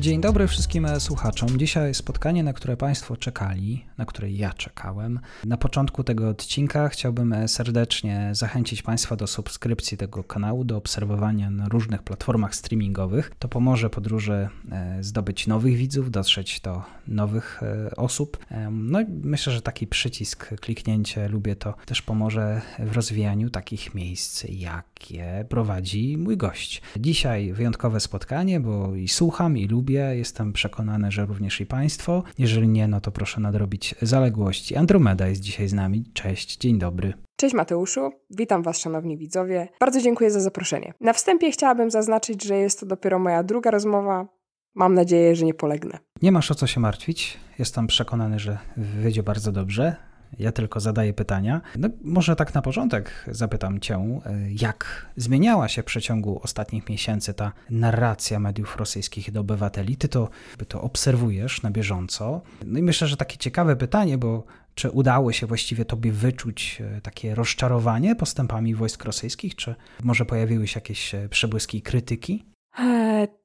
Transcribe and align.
Dzień 0.00 0.20
dobry 0.20 0.46
wszystkim 0.46 0.86
słuchaczom. 0.98 1.58
Dzisiaj 1.58 1.94
spotkanie, 1.94 2.42
na 2.42 2.52
które 2.52 2.76
Państwo 2.76 3.16
czekali, 3.16 3.84
na 3.96 4.04
które 4.04 4.30
ja 4.30 4.52
czekałem. 4.52 5.20
Na 5.44 5.56
początku 5.56 6.04
tego 6.04 6.28
odcinka 6.28 6.88
chciałbym 6.88 7.48
serdecznie 7.48 8.30
zachęcić 8.32 8.82
Państwa 8.82 9.16
do 9.16 9.26
subskrypcji 9.26 9.98
tego 9.98 10.24
kanału, 10.24 10.64
do 10.64 10.76
obserwowania 10.76 11.50
na 11.50 11.68
różnych 11.68 12.02
platformach 12.02 12.54
streamingowych. 12.54 13.30
To 13.38 13.48
pomoże 13.48 13.90
podróży 13.90 14.48
e, 14.72 14.98
zdobyć 15.00 15.46
nowych 15.46 15.76
widzów, 15.76 16.10
dotrzeć 16.10 16.60
do 16.60 16.82
nowych 17.08 17.62
e, 17.62 17.96
osób. 17.96 18.38
No 18.70 19.00
i 19.00 19.06
myślę, 19.22 19.52
że 19.52 19.62
taki 19.62 19.86
przycisk, 19.86 20.48
kliknięcie 20.60 21.28
lubię 21.28 21.56
to 21.56 21.74
też 21.86 22.02
pomoże 22.02 22.60
w 22.78 22.92
rozwijaniu 22.92 23.50
takich 23.50 23.94
miejsc, 23.94 24.44
jakie 24.48 25.44
prowadzi 25.48 26.18
mój 26.18 26.36
gość. 26.36 26.82
Dzisiaj 26.96 27.52
wyjątkowe 27.52 28.00
spotkanie, 28.00 28.60
bo 28.60 28.94
i 28.94 29.08
słucham, 29.08 29.58
i 29.58 29.66
lubię 29.66 29.87
lubię, 29.88 30.16
jestem 30.16 30.52
przekonany, 30.52 31.10
że 31.10 31.26
również 31.26 31.60
i 31.60 31.66
Państwo. 31.66 32.22
Jeżeli 32.38 32.68
nie, 32.68 32.88
no 32.88 33.00
to 33.00 33.10
proszę 33.10 33.40
nadrobić 33.40 33.94
zaległości. 34.02 34.76
Andromeda 34.76 35.28
jest 35.28 35.40
dzisiaj 35.40 35.68
z 35.68 35.72
nami. 35.72 36.04
Cześć, 36.14 36.56
dzień 36.56 36.78
dobry. 36.78 37.12
Cześć 37.36 37.54
Mateuszu, 37.54 38.10
witam 38.30 38.62
Was 38.62 38.78
szanowni 38.78 39.16
widzowie. 39.16 39.68
Bardzo 39.80 40.00
dziękuję 40.00 40.30
za 40.30 40.40
zaproszenie. 40.40 40.94
Na 41.00 41.12
wstępie 41.12 41.50
chciałabym 41.50 41.90
zaznaczyć, 41.90 42.44
że 42.44 42.56
jest 42.56 42.80
to 42.80 42.86
dopiero 42.86 43.18
moja 43.18 43.42
druga 43.42 43.70
rozmowa. 43.70 44.28
Mam 44.74 44.94
nadzieję, 44.94 45.36
że 45.36 45.44
nie 45.44 45.54
polegnę. 45.54 45.98
Nie 46.22 46.32
masz 46.32 46.50
o 46.50 46.54
co 46.54 46.66
się 46.66 46.80
martwić. 46.80 47.38
Jestem 47.58 47.86
przekonany, 47.86 48.38
że 48.38 48.58
wyjdzie 48.76 49.22
bardzo 49.22 49.52
dobrze. 49.52 49.96
Ja 50.38 50.52
tylko 50.52 50.80
zadaję 50.80 51.12
pytania. 51.12 51.60
No, 51.78 51.88
może 52.02 52.36
tak 52.36 52.54
na 52.54 52.62
początek 52.62 53.24
zapytam 53.30 53.80
Cię, 53.80 53.94
e, 53.94 54.20
jak 54.50 55.06
zmieniała 55.16 55.68
się 55.68 55.82
w 55.82 55.84
przeciągu 55.84 56.40
ostatnich 56.42 56.88
miesięcy 56.88 57.34
ta 57.34 57.52
narracja 57.70 58.38
mediów 58.38 58.76
rosyjskich 58.76 59.32
do 59.32 59.40
obywateli? 59.40 59.96
Ty 59.96 60.08
to, 60.08 60.28
to 60.68 60.82
obserwujesz 60.82 61.62
na 61.62 61.70
bieżąco. 61.70 62.40
No 62.66 62.78
i 62.78 62.82
myślę, 62.82 63.08
że 63.08 63.16
takie 63.16 63.38
ciekawe 63.38 63.76
pytanie, 63.76 64.18
bo 64.18 64.44
czy 64.74 64.90
udało 64.90 65.32
się 65.32 65.46
właściwie 65.46 65.84
Tobie 65.84 66.12
wyczuć 66.12 66.82
e, 66.96 67.00
takie 67.00 67.34
rozczarowanie 67.34 68.16
postępami 68.16 68.74
wojsk 68.74 69.04
rosyjskich, 69.04 69.56
czy 69.56 69.74
może 70.04 70.24
pojawiły 70.24 70.66
się 70.66 70.76
jakieś 70.78 71.14
e, 71.14 71.28
przebłyski 71.28 71.82
krytyki? 71.82 72.44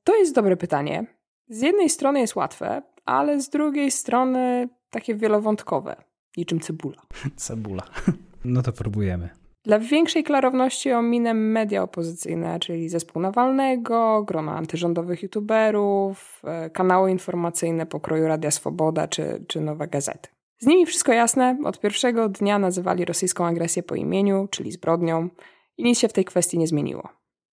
To 0.04 0.16
jest 0.16 0.36
dobre 0.36 0.58
pytanie. 0.58 1.06
Z 1.50 1.62
jednej 1.62 1.90
strony 1.90 2.20
jest 2.20 2.36
łatwe, 2.36 2.82
ale 3.06 3.42
z 3.42 3.50
drugiej 3.50 3.92
strony 3.92 4.70
takie 4.90 5.16
wielowątkowe 5.16 5.96
niczym 6.38 6.60
cebula. 6.60 7.02
Cebula. 7.36 7.84
No 8.46 8.62
to 8.62 8.72
próbujemy. 8.72 9.30
Dla 9.64 9.80
większej 9.80 10.24
klarowności 10.24 10.92
ominę 10.92 11.34
media 11.34 11.84
opozycyjne, 11.84 12.60
czyli 12.60 12.90
zespół 12.90 13.22
Nawalnego, 13.22 14.24
grona 14.24 14.56
antyrządowych 14.56 15.24
youtuberów, 15.24 16.42
e, 16.44 16.70
kanały 16.70 17.12
informacyjne 17.12 17.86
pokroju 17.86 18.28
Radia 18.28 18.52
Swoboda 18.52 19.08
czy, 19.08 19.46
czy 19.48 19.62
Nowe 19.62 19.88
Gazety. 19.88 20.30
Z 20.60 20.66
nimi 20.66 20.86
wszystko 20.86 21.14
jasne, 21.14 21.58
od 21.64 21.80
pierwszego 21.80 22.30
dnia 22.30 22.60
nazywali 22.60 23.06
rosyjską 23.06 23.46
agresję 23.46 23.84
po 23.84 23.96
imieniu, 23.96 24.48
czyli 24.52 24.72
zbrodnią 24.72 25.30
i 25.78 25.84
nic 25.84 26.00
się 26.00 26.08
w 26.08 26.14
tej 26.14 26.26
kwestii 26.26 26.58
nie 26.58 26.68
zmieniło. 26.68 27.10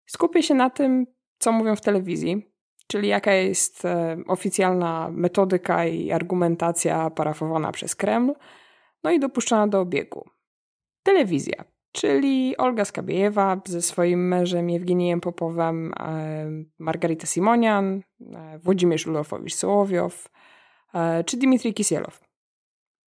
Skupię 0.06 0.42
się 0.42 0.54
na 0.54 0.70
tym, 0.70 1.06
co 1.38 1.52
mówią 1.52 1.76
w 1.76 1.80
telewizji, 1.80 2.46
czyli 2.86 3.08
jaka 3.08 3.32
jest 3.32 3.84
e, 3.84 4.16
oficjalna 4.26 5.10
metodyka 5.12 5.86
i 5.86 6.12
argumentacja 6.12 7.10
parafowana 7.10 7.72
przez 7.72 7.94
Kreml– 7.94 8.34
no 9.04 9.10
i 9.10 9.20
dopuszczona 9.20 9.68
do 9.68 9.80
obiegu. 9.80 10.24
Telewizja, 11.02 11.64
czyli 11.92 12.56
Olga 12.56 12.84
Skabiejewa 12.84 13.60
ze 13.66 13.82
swoim 13.82 14.28
mężem 14.28 14.70
Jewgenijem 14.70 15.20
Popowem, 15.20 15.92
e, 16.00 16.46
Margarita 16.78 17.26
Simonian, 17.26 18.02
e, 18.20 18.58
Włodzimierz 18.58 19.06
Ulofowicz-Sołowiow 19.06 20.28
e, 20.94 21.24
czy 21.24 21.36
Dmitrij 21.36 21.74
Kisielow. 21.74 22.20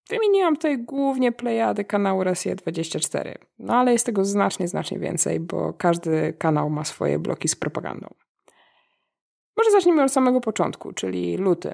Wymieniłam 0.10 0.56
tutaj 0.56 0.84
głównie 0.84 1.32
plejady 1.32 1.86
kanału 1.86 2.24
Rosja 2.24 2.56
24, 2.56 3.36
no 3.60 3.76
ale 3.76 3.92
jest 3.92 4.06
tego 4.06 4.26
znacznie, 4.26 4.68
znacznie 4.68 5.00
więcej, 5.00 5.40
bo 5.40 5.74
każdy 5.74 6.34
kanał 6.34 6.70
ma 6.70 6.84
swoje 6.84 7.20
bloki 7.20 7.48
z 7.48 7.56
propagandą. 7.56 8.08
Może 9.58 9.72
zacznijmy 9.72 10.04
od 10.04 10.12
samego 10.12 10.42
początku, 10.42 10.94
czyli 10.94 11.38
luty. 11.38 11.74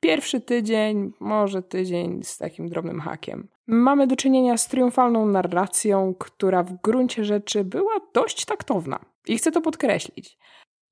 Pierwszy 0.00 0.40
tydzień, 0.40 1.12
może 1.20 1.62
tydzień 1.62 2.22
z 2.22 2.38
takim 2.38 2.68
drobnym 2.68 3.00
hakiem. 3.00 3.48
Mamy 3.66 4.06
do 4.06 4.16
czynienia 4.16 4.56
z 4.56 4.68
triumfalną 4.68 5.26
narracją, 5.26 6.14
która 6.18 6.62
w 6.62 6.72
gruncie 6.72 7.24
rzeczy 7.24 7.64
była 7.64 7.94
dość 8.14 8.44
taktowna. 8.44 9.00
I 9.26 9.38
chcę 9.38 9.52
to 9.52 9.60
podkreślić. 9.60 10.38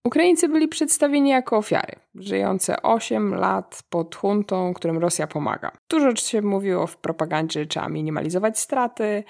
Ukraińcy 0.07 0.49
byli 0.49 0.69
przedstawieni 0.69 1.31
jako 1.31 1.57
ofiary, 1.57 1.97
żyjące 2.15 2.83
8 2.83 3.35
lat 3.35 3.83
pod 3.91 4.17
huntą, 4.17 4.75
którym 4.75 4.99
Rosja 4.99 5.27
pomaga. 5.27 5.73
Dużo 5.91 6.17
się 6.17 6.43
mówiło 6.43 6.87
w 6.87 6.97
propagandzie, 6.97 7.67
trzeba 7.67 7.89
minimalizować 7.89 8.59
straty, 8.59 9.25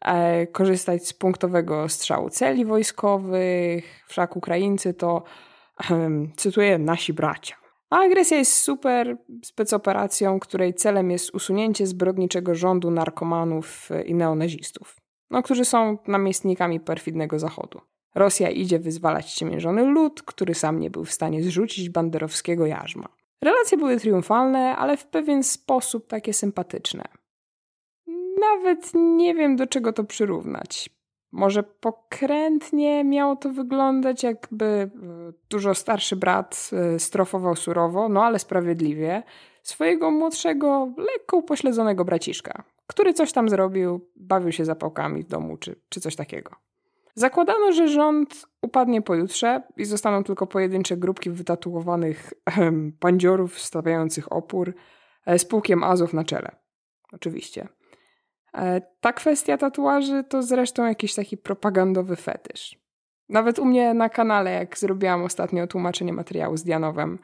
e, 0.00 0.46
korzystać 0.46 1.06
z 1.06 1.12
punktowego 1.12 1.88
strzału 1.88 2.30
celi 2.30 2.64
wojskowych, 2.64 4.04
wszak 4.08 4.36
Ukraińcy 4.36 4.94
to, 4.94 5.22
e, 5.90 6.10
cytuję, 6.36 6.78
nasi 6.78 7.12
bracia. 7.12 7.63
A 7.90 7.98
agresja 7.98 8.38
jest 8.38 8.52
super 8.52 9.16
specoperacją, 9.44 10.40
której 10.40 10.74
celem 10.74 11.10
jest 11.10 11.34
usunięcie 11.34 11.86
zbrodniczego 11.86 12.54
rządu 12.54 12.90
narkomanów 12.90 13.88
i 14.06 14.14
neonazistów, 14.14 14.96
no, 15.30 15.42
którzy 15.42 15.64
są 15.64 15.98
namiestnikami 16.06 16.80
perfidnego 16.80 17.38
Zachodu. 17.38 17.80
Rosja 18.14 18.50
idzie 18.50 18.78
wyzwalać 18.78 19.34
ciemiężony 19.34 19.84
lud, 19.84 20.22
który 20.22 20.54
sam 20.54 20.80
nie 20.80 20.90
był 20.90 21.04
w 21.04 21.12
stanie 21.12 21.42
zrzucić 21.42 21.90
banderowskiego 21.90 22.66
jarzma. 22.66 23.08
Relacje 23.42 23.78
były 23.78 23.96
triumfalne, 23.96 24.76
ale 24.76 24.96
w 24.96 25.06
pewien 25.06 25.42
sposób 25.42 26.06
takie 26.06 26.32
sympatyczne. 26.32 27.04
Nawet 28.40 28.92
nie 28.94 29.34
wiem, 29.34 29.56
do 29.56 29.66
czego 29.66 29.92
to 29.92 30.04
przyrównać. 30.04 30.90
Może 31.34 31.62
pokrętnie 31.62 33.04
miało 33.04 33.36
to 33.36 33.50
wyglądać, 33.50 34.22
jakby 34.22 34.64
e, 34.66 34.90
dużo 35.50 35.74
starszy 35.74 36.16
brat 36.16 36.70
e, 36.72 36.98
strofował 36.98 37.56
surowo, 37.56 38.08
no 38.08 38.24
ale 38.24 38.38
sprawiedliwie, 38.38 39.22
swojego 39.62 40.10
młodszego, 40.10 40.94
lekko 40.96 41.36
upośledzonego 41.36 42.04
braciszka, 42.04 42.64
który 42.86 43.14
coś 43.14 43.32
tam 43.32 43.48
zrobił, 43.48 44.10
bawił 44.16 44.52
się 44.52 44.64
zapałkami 44.64 45.22
w 45.22 45.28
domu 45.28 45.56
czy, 45.56 45.80
czy 45.88 46.00
coś 46.00 46.16
takiego. 46.16 46.50
Zakładano, 47.14 47.72
że 47.72 47.88
rząd 47.88 48.46
upadnie 48.62 49.02
pojutrze 49.02 49.62
i 49.76 49.84
zostaną 49.84 50.24
tylko 50.24 50.46
pojedyncze 50.46 50.96
grupki 50.96 51.30
wytatuowanych 51.30 52.32
pandziorów 53.00 53.58
stawiających 53.58 54.32
opór 54.32 54.74
e, 55.26 55.38
z 55.38 55.44
pułkiem 55.44 55.84
Azów 55.84 56.12
na 56.12 56.24
czele. 56.24 56.50
Oczywiście. 57.12 57.68
E, 58.54 58.80
ta 59.00 59.12
kwestia 59.12 59.58
tatuaży 59.58 60.24
to 60.28 60.42
zresztą 60.42 60.86
jakiś 60.86 61.14
taki 61.14 61.36
propagandowy 61.36 62.16
fetysz. 62.16 62.78
Nawet 63.28 63.58
u 63.58 63.64
mnie 63.64 63.94
na 63.94 64.08
kanale, 64.08 64.52
jak 64.52 64.78
zrobiłam 64.78 65.22
ostatnio 65.22 65.66
tłumaczenie 65.66 66.12
materiału 66.12 66.56
z 66.56 66.64
Dianowem, 66.64 67.18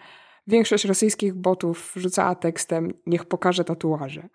większość 0.47 0.85
rosyjskich 0.85 1.35
botów 1.35 1.93
rzucała 1.97 2.35
tekstem 2.35 2.93
niech 3.07 3.25
pokaże 3.25 3.65
tatuaże. 3.65 4.29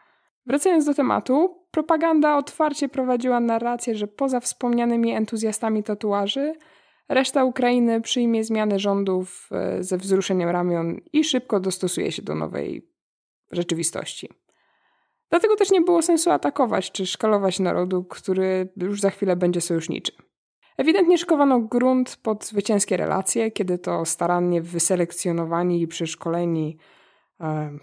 Wracając 0.46 0.86
do 0.86 0.94
tematu, 0.94 1.66
propaganda 1.72 2.38
otwarcie 2.38 2.90
prowadziła 2.90 3.40
narrację, 3.40 3.96
że 3.96 4.08
poza 4.08 4.40
wspomnianymi 4.40 5.12
entuzjastami 5.12 5.84
tatuaży, 5.84 6.54
reszta 7.10 7.44
Ukrainy 7.44 8.02
przyjmie 8.02 8.44
zmianę 8.44 8.80
rządów 8.80 9.50
e, 9.52 9.84
ze 9.84 9.98
wzruszeniem 9.98 10.50
ramion 10.50 10.98
i 11.14 11.24
szybko 11.24 11.60
dostosuje 11.60 12.12
się 12.12 12.22
do 12.22 12.36
nowej 12.36 12.92
rzeczywistości. 13.52 14.30
Dlatego 15.36 15.56
też 15.56 15.72
nie 15.72 15.82
było 15.82 16.02
sensu 16.02 16.32
atakować 16.32 16.92
czy 16.92 17.06
szkalować 17.06 17.60
narodu, 17.60 18.04
który 18.04 18.70
już 18.78 19.02
za 19.02 19.10
chwilę 19.10 19.36
będzie 19.36 19.62
sojuszniczy. 19.62 20.12
Ewidentnie 20.78 21.18
szykowano 21.18 21.60
grunt 21.60 22.18
pod 22.24 22.46
zwycięskie 22.46 22.98
relacje, 22.98 23.52
kiedy 23.52 23.78
to 23.78 24.06
starannie 24.06 24.62
wyselekcjonowani 24.62 25.82
i 25.82 25.88
przeszkoleni 25.88 26.78
e, 27.42 27.78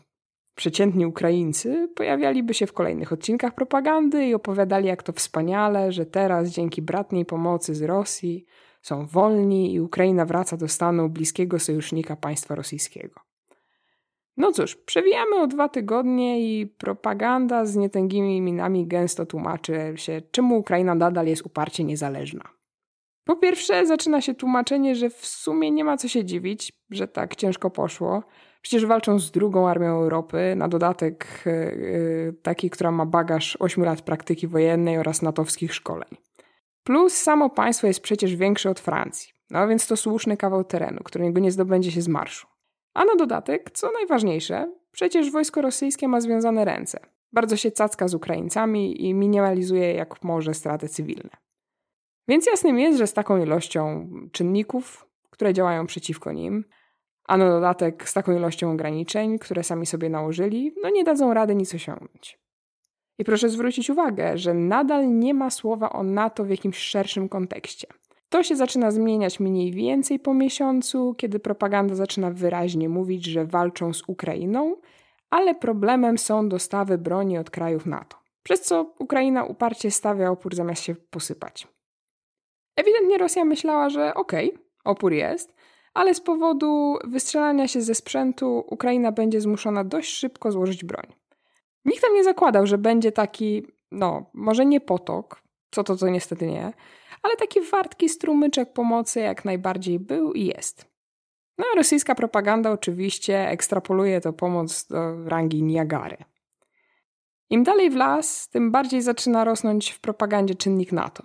przeciętni 0.55 1.07
Ukraińcy 1.07 1.89
pojawialiby 1.95 2.55
się 2.55 2.67
w 2.67 2.73
kolejnych 2.73 3.13
odcinkach 3.13 3.55
propagandy 3.55 4.27
i 4.27 4.35
opowiadali, 4.35 4.89
jak 4.89 5.03
to 5.03 5.13
wspaniale, 5.13 5.93
że 5.93 6.07
teraz 6.07 6.49
dzięki 6.49 6.83
bratniej 6.83 7.25
pomocy 7.25 7.75
z 7.75 7.83
Rosji 7.83 8.45
są 8.83 9.07
wolni 9.07 9.75
i 9.75 9.81
Ukraina 9.81 10.25
wraca 10.25 10.57
do 10.57 10.69
stanu 10.69 11.09
bliskiego 11.09 11.59
sojusznika 11.59 12.17
państwa 12.17 12.55
rosyjskiego. 12.55 13.32
No 14.37 14.53
cóż, 14.53 14.77
przewijamy 14.77 15.37
o 15.37 15.47
dwa 15.47 15.69
tygodnie 15.69 16.41
i 16.41 16.67
propaganda 16.67 17.65
z 17.65 17.77
nietęgimi 17.77 18.41
minami 18.41 18.87
gęsto 18.87 19.27
tłumaczy 19.27 19.93
się, 19.97 20.23
czemu 20.31 20.59
Ukraina 20.59 20.95
nadal 20.95 21.27
jest 21.27 21.47
uparcie 21.47 21.85
niezależna. 21.85 22.45
Po 23.25 23.37
pierwsze, 23.37 23.87
zaczyna 23.87 24.21
się 24.21 24.35
tłumaczenie, 24.35 24.95
że 24.95 25.11
w 25.11 25.27
sumie 25.27 25.71
nie 25.71 25.85
ma 25.85 25.97
co 25.97 26.09
się 26.09 26.25
dziwić, 26.25 26.73
że 26.91 27.09
tak 27.09 27.37
ciężko 27.37 27.71
poszło. 27.71 28.23
Przecież 28.63 28.87
walczą 28.87 29.19
z 29.19 29.31
drugą 29.31 29.69
armią 29.69 29.87
Europy, 29.87 30.55
na 30.57 30.69
dodatek 30.69 31.43
yy, 31.47 32.35
takiej, 32.43 32.71
która 32.71 32.91
ma 32.91 33.07
bagaż 33.07 33.57
8 33.61 33.85
lat 33.85 34.03
praktyki 34.03 34.49
wojennej 34.49 34.99
oraz 34.99 35.23
natowskich 35.23 35.75
szkoleń. 35.75 36.09
Plus 36.85 37.17
samo 37.17 37.51
państwo 37.51 37.87
jest 37.87 38.01
przecież 38.01 38.37
większe 38.37 38.71
od 38.71 38.81
Francji, 38.81 39.33
no 39.51 39.69
więc 39.69 39.87
to 39.87 39.97
słuszny 39.97 40.37
kawał 40.37 40.65
terenu, 40.65 41.01
którego 41.05 41.41
nie 41.41 41.53
zdobędzie 41.53 41.91
się 41.91 42.03
z 42.03 42.09
marszu. 42.09 42.52
A 42.95 43.05
na 43.05 43.15
dodatek, 43.17 43.71
co 43.71 43.91
najważniejsze, 43.93 44.73
przecież 44.93 45.31
wojsko 45.31 45.63
rosyjskie 45.63 46.09
ma 46.09 46.21
związane 46.21 46.65
ręce. 46.65 47.01
Bardzo 47.33 47.57
się 47.57 47.71
cacka 47.71 48.09
z 48.09 48.15
Ukraińcami 48.15 49.07
i 49.07 49.15
minimalizuje 49.15 49.93
jak 49.93 50.25
może 50.25 50.55
straty 50.55 50.89
cywilne. 50.89 51.31
Więc 52.29 52.47
jasnym 52.47 52.79
jest, 52.79 52.99
że 52.99 53.07
z 53.07 53.13
taką 53.13 53.43
ilością 53.43 54.11
czynników, 54.33 55.07
które 55.31 55.53
działają 55.53 55.87
przeciwko 55.87 56.33
nim, 56.33 56.65
a 57.25 57.37
na 57.37 57.49
dodatek 57.49 58.09
z 58.09 58.13
taką 58.13 58.37
ilością 58.37 58.73
ograniczeń, 58.73 59.39
które 59.39 59.63
sami 59.63 59.87
sobie 59.87 60.09
nałożyli, 60.09 60.75
no 60.83 60.91
nie 60.91 61.05
dadzą 61.05 61.35
rady 61.35 61.55
nic 61.55 61.75
osiągnąć. 61.75 62.39
I 63.19 63.25
proszę 63.25 63.49
zwrócić 63.49 63.91
uwagę, 63.91 64.39
że 64.39 64.55
nadal 64.55 65.19
nie 65.19 65.35
ma 65.35 65.51
słowa 65.51 65.93
o 65.93 66.03
NATO 66.03 66.45
w 66.45 66.51
jakimś 66.51 66.79
szerszym 66.79 67.29
kontekście. 67.29 67.87
To 68.33 68.43
się 68.43 68.57
zaczyna 68.57 68.91
zmieniać 68.91 69.41
mniej 69.41 69.73
więcej 69.73 70.19
po 70.19 70.35
miesiącu, 70.35 71.15
kiedy 71.19 71.39
propaganda 71.39 71.95
zaczyna 71.95 72.31
wyraźnie 72.31 72.89
mówić, 72.89 73.25
że 73.25 73.45
walczą 73.45 73.93
z 73.93 74.03
Ukrainą, 74.07 74.77
ale 75.31 75.55
problemem 75.55 76.19
są 76.19 76.49
dostawy 76.49 76.99
broni 76.99 77.39
od 77.39 77.51
krajów 77.51 77.87
NATO, 77.87 78.17
przez 78.43 78.63
co 78.63 78.95
Ukraina 78.99 79.45
uparcie 79.45 79.91
stawia 79.91 80.31
opór 80.31 80.55
zamiast 80.55 80.83
się 80.83 80.95
posypać. 80.95 81.69
Ewidentnie 82.77 83.19
Rosja 83.19 83.45
myślała, 83.45 83.91
że 83.91 84.15
okej, 84.15 84.51
okay, 84.51 84.65
opór 84.85 85.13
jest, 85.13 85.55
ale 85.95 86.15
z 86.15 86.21
powodu 86.21 86.99
wystrzelania 87.05 87.69
się 87.69 87.81
ze 87.81 87.95
sprzętu 87.95 88.65
Ukraina 88.71 89.13
będzie 89.13 89.41
zmuszona 89.41 89.85
dość 89.85 90.15
szybko 90.15 90.53
złożyć 90.53 90.85
broń. 90.85 91.07
Nikt 91.85 92.03
tam 92.03 92.15
nie 92.15 92.25
zakładał, 92.25 92.67
że 92.67 92.79
będzie 92.79 93.13
taki, 93.13 93.67
no, 93.91 94.31
może 94.35 94.67
nie 94.67 94.81
potok, 94.81 95.43
co 95.71 95.85
to, 95.85 95.97
to 95.97 96.09
niestety 96.09 96.47
nie, 96.47 96.73
ale 97.23 97.37
taki 97.37 97.61
wartki 97.61 98.09
strumyczek 98.09 98.73
pomocy 98.73 99.21
jak 99.21 99.45
najbardziej 99.45 99.99
był 99.99 100.33
i 100.33 100.47
jest. 100.47 100.93
No 101.59 101.65
a 101.73 101.77
rosyjska 101.77 102.15
propaganda 102.15 102.71
oczywiście 102.71 103.49
ekstrapoluje 103.49 104.21
tę 104.21 104.33
pomoc 104.33 104.87
do 104.87 105.29
rangi 105.29 105.63
Niagary. 105.63 106.17
Im 107.51 107.65
dalej 107.65 107.91
w 107.91 107.97
las, 107.97 108.49
tym 108.49 108.71
bardziej 108.71 109.03
zaczyna 109.03 109.45
rosnąć 109.45 109.91
w 109.91 110.01
propagandzie 110.01 110.55
czynnik 110.55 110.93
NATO. 110.93 111.23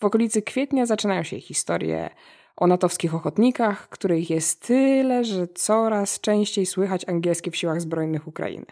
W 0.00 0.04
okolicy 0.04 0.42
kwietnia 0.42 0.86
zaczynają 0.86 1.22
się 1.22 1.40
historie 1.40 2.10
o 2.56 2.66
natowskich 2.66 3.14
ochotnikach, 3.14 3.88
których 3.88 4.30
jest 4.30 4.66
tyle, 4.66 5.24
że 5.24 5.48
coraz 5.48 6.20
częściej 6.20 6.66
słychać 6.66 7.08
angielskie 7.08 7.50
w 7.50 7.56
siłach 7.56 7.80
zbrojnych 7.80 8.28
Ukrainy. 8.28 8.66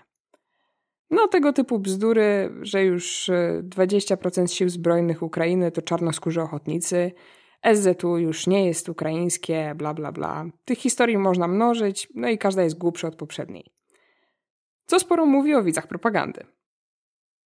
No, 1.11 1.29
tego 1.29 1.53
typu 1.53 1.79
bzdury, 1.79 2.51
że 2.63 2.85
już 2.85 3.31
20% 3.63 4.43
e, 4.43 4.49
sił 4.49 4.69
zbrojnych 4.69 5.23
Ukrainy 5.23 5.73
to 5.73 5.83
czarnoskórzy 5.83 6.43
ochotnicy, 6.43 7.13
SZU 7.75 8.19
już 8.19 8.47
nie 8.47 8.67
jest 8.67 8.89
ukraińskie, 8.89 9.75
bla 9.77 9.95
bla 9.95 10.13
bla. 10.13 10.45
Tych 10.65 10.79
historii 10.79 11.19
można 11.19 11.49
mnożyć, 11.49 12.09
no 12.15 12.29
i 12.29 12.39
każda 12.39 12.63
jest 12.63 12.79
głupsza 12.79 13.09
od 13.09 13.17
poprzedniej. 13.17 13.73
Co 14.87 15.01
sporo 15.01 15.27
mówi 15.27 15.55
o 15.55 15.63
widzach 15.63 15.87
propagandy. 15.87 16.47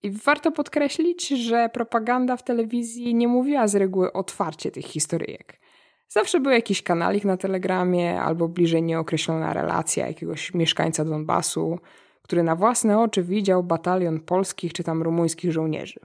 I 0.02 0.10
warto 0.10 0.52
podkreślić, 0.52 1.28
że 1.28 1.68
propaganda 1.68 2.36
w 2.36 2.44
telewizji 2.44 3.14
nie 3.14 3.28
mówiła 3.28 3.68
z 3.68 3.74
reguły 3.74 4.12
otwarcie 4.12 4.70
tych 4.70 4.84
historyjek. 4.84 5.60
Zawsze 6.08 6.40
był 6.40 6.52
jakiś 6.52 6.82
kanalik 6.82 7.24
na 7.24 7.36
telegramie 7.36 8.20
albo 8.20 8.48
bliżej 8.48 8.82
nieokreślona 8.82 9.52
relacja 9.52 10.06
jakiegoś 10.06 10.54
mieszkańca 10.54 11.04
Donbasu, 11.04 11.78
który 12.30 12.42
na 12.42 12.56
własne 12.56 13.00
oczy 13.00 13.22
widział 13.22 13.62
batalion 13.62 14.20
polskich 14.20 14.72
czy 14.72 14.84
tam 14.84 15.02
rumuńskich 15.02 15.52
żołnierzy. 15.52 16.00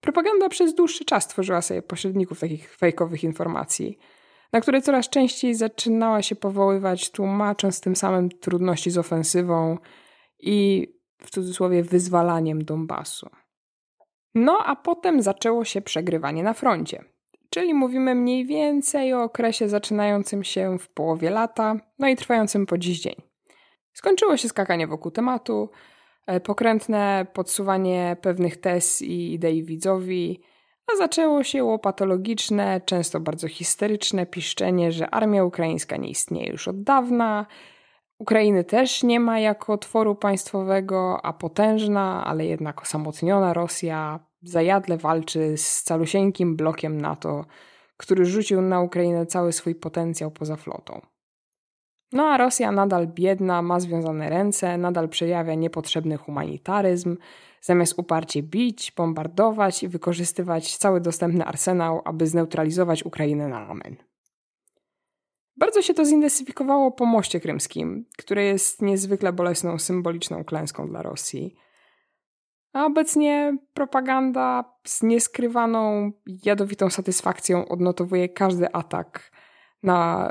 Propaganda 0.00 0.48
przez 0.48 0.74
dłuższy 0.74 1.04
czas 1.04 1.28
tworzyła 1.28 1.62
sobie 1.62 1.82
pośredników 1.82 2.40
takich 2.40 2.76
fejkowych 2.76 3.24
informacji, 3.24 3.98
na 4.52 4.60
które 4.60 4.82
coraz 4.82 5.08
częściej 5.08 5.54
zaczynała 5.54 6.22
się 6.22 6.36
powoływać, 6.36 7.10
tłumacząc 7.10 7.80
tym 7.80 7.96
samym 7.96 8.28
trudności 8.28 8.90
z 8.90 8.98
ofensywą 8.98 9.78
i 10.40 10.86
w 11.18 11.30
cudzysłowie 11.30 11.82
wyzwalaniem 11.82 12.64
Donbasu. 12.64 13.30
No 14.34 14.58
a 14.66 14.76
potem 14.76 15.22
zaczęło 15.22 15.64
się 15.64 15.82
przegrywanie 15.82 16.42
na 16.42 16.52
froncie, 16.52 17.04
czyli 17.50 17.74
mówimy 17.74 18.14
mniej 18.14 18.46
więcej 18.46 19.14
o 19.14 19.22
okresie 19.22 19.68
zaczynającym 19.68 20.44
się 20.44 20.78
w 20.78 20.88
połowie 20.88 21.30
lata, 21.30 21.76
no 21.98 22.08
i 22.08 22.16
trwającym 22.16 22.66
po 22.66 22.78
dziś 22.78 23.00
dzień. 23.00 23.33
Skończyło 23.94 24.36
się 24.36 24.48
skakanie 24.48 24.86
wokół 24.86 25.10
tematu, 25.10 25.70
e, 26.26 26.40
pokrętne 26.40 27.26
podsuwanie 27.32 28.16
pewnych 28.22 28.60
tez 28.60 29.02
i 29.02 29.32
idei 29.32 29.62
widzowi, 29.62 30.40
a 30.92 30.96
zaczęło 30.96 31.44
się 31.44 31.64
łopatologiczne, 31.64 32.80
często 32.84 33.20
bardzo 33.20 33.48
histeryczne 33.48 34.26
piszczenie, 34.26 34.92
że 34.92 35.10
armia 35.10 35.44
ukraińska 35.44 35.96
nie 35.96 36.08
istnieje 36.08 36.50
już 36.50 36.68
od 36.68 36.82
dawna, 36.82 37.46
Ukrainy 38.18 38.64
też 38.64 39.02
nie 39.02 39.20
ma 39.20 39.38
jako 39.38 39.72
otworu 39.72 40.14
państwowego, 40.14 41.20
a 41.26 41.32
potężna, 41.32 42.24
ale 42.24 42.46
jednak 42.46 42.82
osamotniona 42.82 43.52
Rosja 43.52 44.20
zajadle 44.42 44.96
walczy 44.96 45.56
z 45.56 45.82
calusieńkim 45.82 46.56
blokiem 46.56 47.00
NATO, 47.00 47.44
który 47.96 48.24
rzucił 48.24 48.62
na 48.62 48.80
Ukrainę 48.80 49.26
cały 49.26 49.52
swój 49.52 49.74
potencjał 49.74 50.30
poza 50.30 50.56
flotą. 50.56 51.00
No 52.14 52.24
a 52.26 52.36
Rosja 52.36 52.72
nadal 52.72 53.06
biedna, 53.06 53.62
ma 53.62 53.80
związane 53.80 54.30
ręce, 54.30 54.78
nadal 54.78 55.08
przejawia 55.08 55.54
niepotrzebny 55.54 56.16
humanitaryzm, 56.16 57.16
zamiast 57.60 57.98
uparcie 57.98 58.42
bić, 58.42 58.92
bombardować 58.96 59.82
i 59.82 59.88
wykorzystywać 59.88 60.76
cały 60.76 61.00
dostępny 61.00 61.44
arsenał, 61.44 62.02
aby 62.04 62.26
zneutralizować 62.26 63.06
Ukrainę 63.06 63.48
na 63.48 63.68
amen. 63.68 63.96
Bardzo 65.56 65.82
się 65.82 65.94
to 65.94 66.04
zintensyfikowało 66.04 66.92
po 66.92 67.06
moście 67.06 67.40
krymskim, 67.40 68.06
które 68.18 68.44
jest 68.44 68.82
niezwykle 68.82 69.32
bolesną, 69.32 69.78
symboliczną 69.78 70.44
klęską 70.44 70.88
dla 70.88 71.02
Rosji. 71.02 71.54
A 72.72 72.86
obecnie 72.86 73.58
propaganda 73.74 74.64
z 74.86 75.02
nieskrywaną, 75.02 76.12
jadowitą 76.26 76.90
satysfakcją 76.90 77.68
odnotowuje 77.68 78.28
każdy 78.28 78.72
atak 78.72 79.30
na 79.82 80.30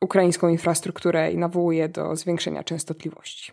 ukraińską 0.00 0.48
infrastrukturę 0.48 1.32
i 1.32 1.38
nawołuje 1.38 1.88
do 1.88 2.16
zwiększenia 2.16 2.64
częstotliwości. 2.64 3.52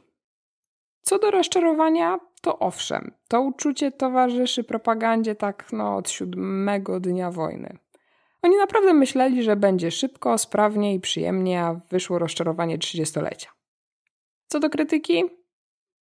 Co 1.02 1.20
do 1.20 1.32
rozczarowania, 1.32 2.20
to 2.42 2.60
owszem, 2.60 3.12
to 3.28 3.42
uczucie 3.42 3.92
towarzyszy 3.92 4.64
propagandzie 4.64 5.36
tak 5.36 5.68
no, 5.72 5.96
od 5.96 6.10
siódmego 6.10 7.00
dnia 7.00 7.32
wojny. 7.32 7.78
Oni 8.42 8.58
naprawdę 8.58 8.94
myśleli, 8.94 9.44
że 9.44 9.56
będzie 9.56 9.92
szybko, 9.92 10.38
sprawnie 10.38 10.94
i 10.94 11.00
przyjemnie, 11.00 11.62
a 11.62 11.74
wyszło 11.74 12.20
rozczarowanie 12.20 12.78
trzydziestolecia. 12.78 13.50
Co 14.48 14.60
do 14.60 14.70
krytyki, 14.70 15.24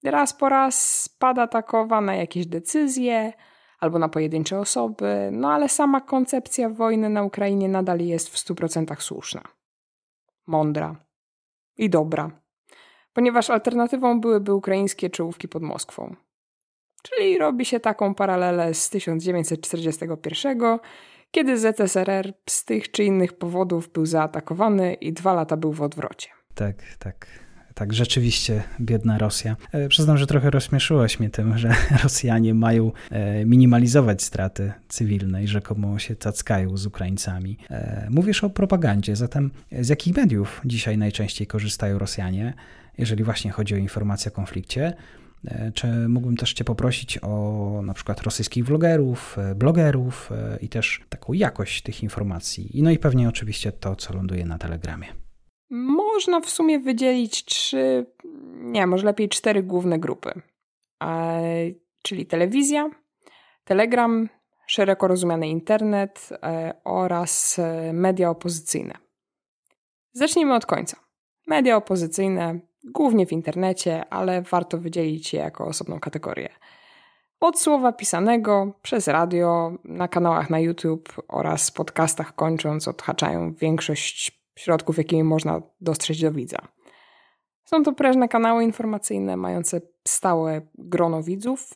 raz 0.04 0.32
po 0.32 0.48
raz 0.48 1.00
spada 1.02 1.46
takowa 1.46 2.00
na 2.00 2.14
jakieś 2.14 2.46
decyzje 2.46 3.32
albo 3.80 3.98
na 3.98 4.08
pojedyncze 4.08 4.58
osoby, 4.58 5.28
no 5.32 5.52
ale 5.52 5.68
sama 5.68 6.00
koncepcja 6.00 6.68
wojny 6.68 7.08
na 7.08 7.22
Ukrainie 7.22 7.68
nadal 7.68 8.00
jest 8.00 8.28
w 8.28 8.36
100% 8.36 9.00
słuszna 9.00 9.42
mądra 10.50 11.04
i 11.76 11.90
dobra, 11.90 12.30
ponieważ 13.12 13.50
alternatywą 13.50 14.20
byłyby 14.20 14.54
ukraińskie 14.54 15.10
czołówki 15.10 15.48
pod 15.48 15.62
Moskwą. 15.62 16.16
Czyli 17.02 17.38
robi 17.38 17.64
się 17.64 17.80
taką 17.80 18.14
paralelę 18.14 18.74
z 18.74 18.90
1941, 18.90 20.78
kiedy 21.30 21.58
ZSRR 21.58 22.32
z 22.48 22.64
tych 22.64 22.90
czy 22.90 23.04
innych 23.04 23.32
powodów 23.32 23.92
był 23.92 24.06
zaatakowany 24.06 24.94
i 24.94 25.12
dwa 25.12 25.34
lata 25.34 25.56
był 25.56 25.72
w 25.72 25.82
odwrocie. 25.82 26.28
Tak, 26.54 26.76
tak. 26.98 27.26
Tak, 27.74 27.92
rzeczywiście 27.92 28.62
biedna 28.80 29.18
Rosja. 29.18 29.56
E, 29.72 29.88
przyznam, 29.88 30.18
że 30.18 30.26
trochę 30.26 30.50
rozśmieszyłaś 30.50 31.20
mnie 31.20 31.30
tym, 31.30 31.58
że 31.58 31.74
Rosjanie 32.02 32.54
mają 32.54 32.92
e, 33.10 33.44
minimalizować 33.44 34.22
straty 34.22 34.72
cywilne 34.88 35.44
i 35.44 35.46
rzekomo 35.46 35.98
się 35.98 36.16
cackają 36.16 36.76
z 36.76 36.86
Ukraińcami. 36.86 37.56
E, 37.70 38.06
mówisz 38.10 38.44
o 38.44 38.50
propagandzie, 38.50 39.16
zatem 39.16 39.50
z 39.80 39.88
jakich 39.88 40.16
mediów 40.16 40.60
dzisiaj 40.64 40.98
najczęściej 40.98 41.46
korzystają 41.46 41.98
Rosjanie, 41.98 42.54
jeżeli 42.98 43.24
właśnie 43.24 43.50
chodzi 43.50 43.74
o 43.74 43.78
informacje 43.78 44.32
o 44.32 44.34
konflikcie? 44.34 44.94
Czy 45.74 46.08
mógłbym 46.08 46.36
też 46.36 46.52
Cię 46.52 46.64
poprosić 46.64 47.18
o 47.22 47.82
na 47.84 47.94
przykład 47.94 48.22
rosyjskich 48.22 48.64
vlogerów, 48.64 49.36
blogerów 49.56 50.30
i 50.60 50.68
też 50.68 51.00
taką 51.08 51.32
jakość 51.32 51.82
tych 51.82 52.02
informacji? 52.02 52.70
No 52.82 52.90
i 52.90 52.98
pewnie 52.98 53.28
oczywiście 53.28 53.72
to, 53.72 53.96
co 53.96 54.14
ląduje 54.14 54.44
na 54.44 54.58
Telegramie. 54.58 55.06
Można 55.70 56.40
w 56.40 56.50
sumie 56.50 56.78
wydzielić 56.78 57.44
trzy, 57.44 58.06
nie, 58.54 58.86
może 58.86 59.06
lepiej 59.06 59.28
cztery 59.28 59.62
główne 59.62 59.98
grupy. 59.98 60.42
E, 61.02 61.42
czyli 62.02 62.26
telewizja, 62.26 62.90
telegram, 63.64 64.28
szeroko 64.66 65.08
rozumiany 65.08 65.48
internet 65.48 66.28
e, 66.42 66.74
oraz 66.84 67.58
e, 67.58 67.92
media 67.92 68.30
opozycyjne. 68.30 68.94
Zacznijmy 70.12 70.54
od 70.54 70.66
końca. 70.66 70.96
Media 71.46 71.76
opozycyjne, 71.76 72.60
głównie 72.84 73.26
w 73.26 73.32
internecie, 73.32 74.04
ale 74.10 74.42
warto 74.42 74.78
wydzielić 74.78 75.34
je 75.34 75.40
jako 75.40 75.66
osobną 75.66 76.00
kategorię. 76.00 76.48
Od 77.40 77.60
słowa 77.60 77.92
pisanego, 77.92 78.72
przez 78.82 79.08
radio, 79.08 79.72
na 79.84 80.08
kanałach 80.08 80.50
na 80.50 80.60
YouTube 80.60 81.22
oraz 81.28 81.70
podcastach 81.70 82.34
kończąc 82.34 82.88
odhaczają 82.88 83.54
większość 83.54 84.39
środków, 84.60 84.98
jakimi 84.98 85.24
można 85.24 85.62
dostrzec 85.80 86.20
do 86.20 86.32
widza. 86.32 86.58
Są 87.64 87.82
to 87.82 87.92
prężne 87.92 88.28
kanały 88.28 88.64
informacyjne 88.64 89.36
mające 89.36 89.80
stałe 90.08 90.60
grono 90.74 91.22
widzów. 91.22 91.74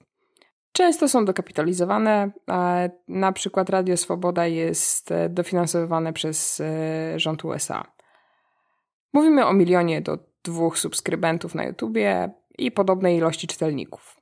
Często 0.73 1.09
są 1.09 1.25
dokapitalizowane, 1.25 2.31
na 3.09 3.33
przykład 3.33 3.71
Radio 3.71 3.97
Swoboda 3.97 4.47
jest 4.47 5.13
e, 5.13 5.29
dofinansowywane 5.29 6.13
przez 6.13 6.61
e, 6.61 7.19
rząd 7.21 7.45
USA. 7.45 7.85
Mówimy 9.13 9.47
o 9.47 9.53
milionie 9.53 10.01
do 10.03 10.19
dwóch 10.45 10.79
subskrybentów 10.79 11.55
na 11.55 11.65
YouTubie 11.65 12.31
i 12.59 12.71
podobnej 12.71 13.17
ilości 13.17 13.47
czytelników. 13.47 14.21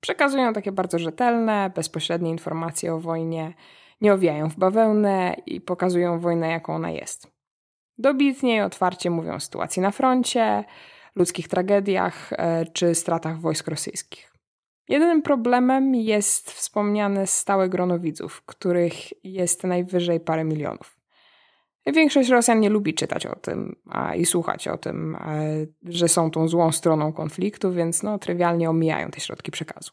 Przekazują 0.00 0.52
takie 0.52 0.72
bardzo 0.72 0.98
rzetelne, 0.98 1.70
bezpośrednie 1.74 2.30
informacje 2.30 2.94
o 2.94 3.00
wojnie, 3.00 3.54
nie 4.00 4.12
owijają 4.12 4.50
w 4.50 4.56
bawełnę 4.56 5.36
i 5.46 5.60
pokazują 5.60 6.20
wojnę, 6.20 6.48
jaką 6.48 6.74
ona 6.74 6.90
jest. 6.90 7.31
Dobitnie 7.98 8.56
i 8.56 8.60
otwarcie 8.60 9.10
mówią 9.10 9.34
o 9.34 9.40
sytuacji 9.40 9.82
na 9.82 9.90
froncie, 9.90 10.64
ludzkich 11.14 11.48
tragediach 11.48 12.32
e, 12.32 12.66
czy 12.66 12.94
stratach 12.94 13.40
wojsk 13.40 13.68
rosyjskich. 13.68 14.32
Jedynym 14.88 15.22
problemem 15.22 15.94
jest 15.94 16.52
wspomniane 16.52 17.26
stałe 17.26 17.68
grono 17.68 17.98
widzów, 17.98 18.42
których 18.46 19.24
jest 19.24 19.64
najwyżej 19.64 20.20
parę 20.20 20.44
milionów. 20.44 20.96
Większość 21.86 22.28
Rosjan 22.28 22.60
nie 22.60 22.70
lubi 22.70 22.94
czytać 22.94 23.26
o 23.26 23.36
tym 23.36 23.76
a, 23.90 24.14
i 24.14 24.26
słuchać 24.26 24.68
o 24.68 24.78
tym, 24.78 25.16
a, 25.20 25.34
e, 25.34 25.66
że 25.82 26.08
są 26.08 26.30
tą 26.30 26.48
złą 26.48 26.72
stroną 26.72 27.12
konfliktu, 27.12 27.72
więc 27.72 28.02
no, 28.02 28.18
trywialnie 28.18 28.70
omijają 28.70 29.10
te 29.10 29.20
środki 29.20 29.50
przekazu. 29.50 29.90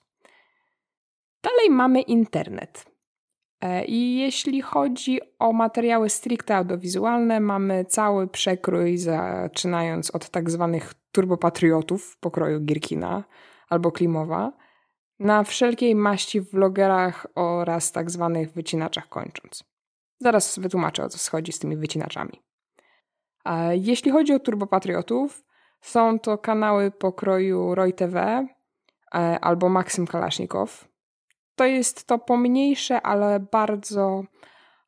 Dalej 1.44 1.70
mamy 1.70 2.02
internet. 2.02 2.86
E, 3.62 3.86
I 3.86 4.18
jeśli 4.18 4.62
chodzi 4.62 5.20
o 5.40 5.54
materiały 5.54 6.10
stricte 6.10 6.56
audiowizualne, 6.56 7.40
mamy 7.40 7.86
cały 7.86 8.28
przekrój, 8.28 8.98
zaczynając 8.98 10.12
od 10.12 10.30
tak 10.30 10.50
zwanych 10.50 10.94
turbopatriotów 11.12 12.18
pokroju 12.18 12.60
Girkina 12.60 13.24
albo 13.70 13.92
Klimowa, 13.92 14.54
na 15.20 15.44
wszelkiej 15.44 15.96
maści 15.96 16.42
vlogerach 16.42 17.28
oraz 17.36 17.92
tak 17.92 18.12
zwanych 18.12 18.52
wycinaczach 18.52 19.10
kończąc. 19.10 19.64
Zaraz 20.20 20.60
wytłumaczę, 20.60 21.04
o 21.04 21.10
co 21.10 21.18
schodzi 21.18 21.52
z 21.52 21.60
tymi 21.60 21.78
wycinaczami. 21.78 22.42
A 23.44 23.74
jeśli 23.74 24.12
chodzi 24.12 24.34
o 24.34 24.40
turbopatriotów, 24.40 25.44
są 25.82 26.20
to 26.20 26.38
kanały 26.38 26.92
pokroju 26.92 27.76
Roy 27.76 27.94
TV 27.94 28.48
e, 29.16 29.40
albo 29.40 29.70
Maksym 29.70 30.08
Kalasznikow, 30.08 30.89
to 31.60 31.66
jest 31.66 32.04
to 32.08 32.20
pomniejsze, 32.20 33.02
ale 33.02 33.40
bardzo 33.40 34.24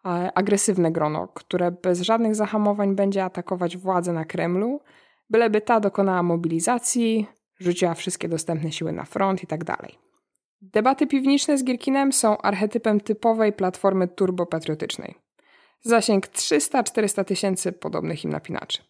e, 0.06 0.32
agresywne 0.34 0.92
grono, 0.92 1.28
które 1.28 1.72
bez 1.72 2.02
żadnych 2.02 2.36
zahamowań 2.36 2.96
będzie 2.96 3.24
atakować 3.24 3.78
władzę 3.78 4.14
na 4.14 4.26
Kremlu, 4.26 4.82
byleby 5.30 5.62
ta 5.62 5.80
dokonała 5.80 6.24
mobilizacji, 6.24 7.28
rzuciła 7.60 7.94
wszystkie 7.94 8.30
dostępne 8.30 8.72
siły 8.72 8.92
na 8.92 9.06
front 9.06 9.42
itd. 9.42 9.66
Tak 9.66 9.92
Debaty 10.62 11.08
piwniczne 11.08 11.58
z 11.58 11.64
Gierkinem 11.64 12.14
są 12.14 12.38
archetypem 12.38 13.02
typowej 13.02 13.54
platformy 13.54 14.08
turbopatriotycznej. 14.08 15.16
Zasięg 15.82 16.28
300-400 16.28 17.26
tysięcy 17.26 17.72
podobnych 17.72 18.24
im 18.24 18.32
napinaczy. 18.32 18.84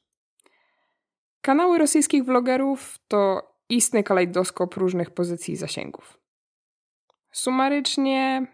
Kanały 1.42 1.78
rosyjskich 1.78 2.26
vlogerów 2.26 3.00
to 3.08 3.42
istny 3.70 4.04
kalejdoskop 4.04 4.76
różnych 4.76 5.10
pozycji 5.10 5.54
i 5.54 5.58
zasięgów. 5.58 6.21
Sumarycznie 7.32 8.48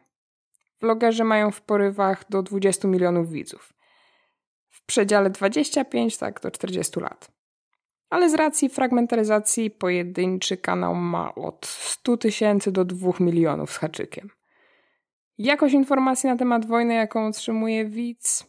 vlogerzy 0.81 1.23
mają 1.23 1.51
w 1.51 1.61
porywach 1.61 2.29
do 2.29 2.43
20 2.43 2.87
milionów 2.87 3.31
widzów. 3.31 3.73
W 4.69 4.85
przedziale 4.85 5.29
25 5.29 6.17
tak 6.17 6.41
do 6.41 6.51
40 6.51 6.99
lat. 6.99 7.31
Ale 8.09 8.29
z 8.29 8.33
racji 8.33 8.69
fragmentaryzacji 8.69 9.71
pojedynczy 9.71 10.57
kanał 10.57 10.95
ma 10.95 11.35
od 11.35 11.65
100 11.65 12.17
tysięcy 12.17 12.71
do 12.71 12.85
2 12.85 13.11
milionów 13.19 13.71
z 13.71 13.77
haczykiem. 13.77 14.29
Jakość 15.37 15.73
informacji 15.73 16.29
na 16.29 16.35
temat 16.35 16.65
wojny, 16.65 16.93
jaką 16.93 17.27
otrzymuje 17.27 17.85
widz, 17.85 18.45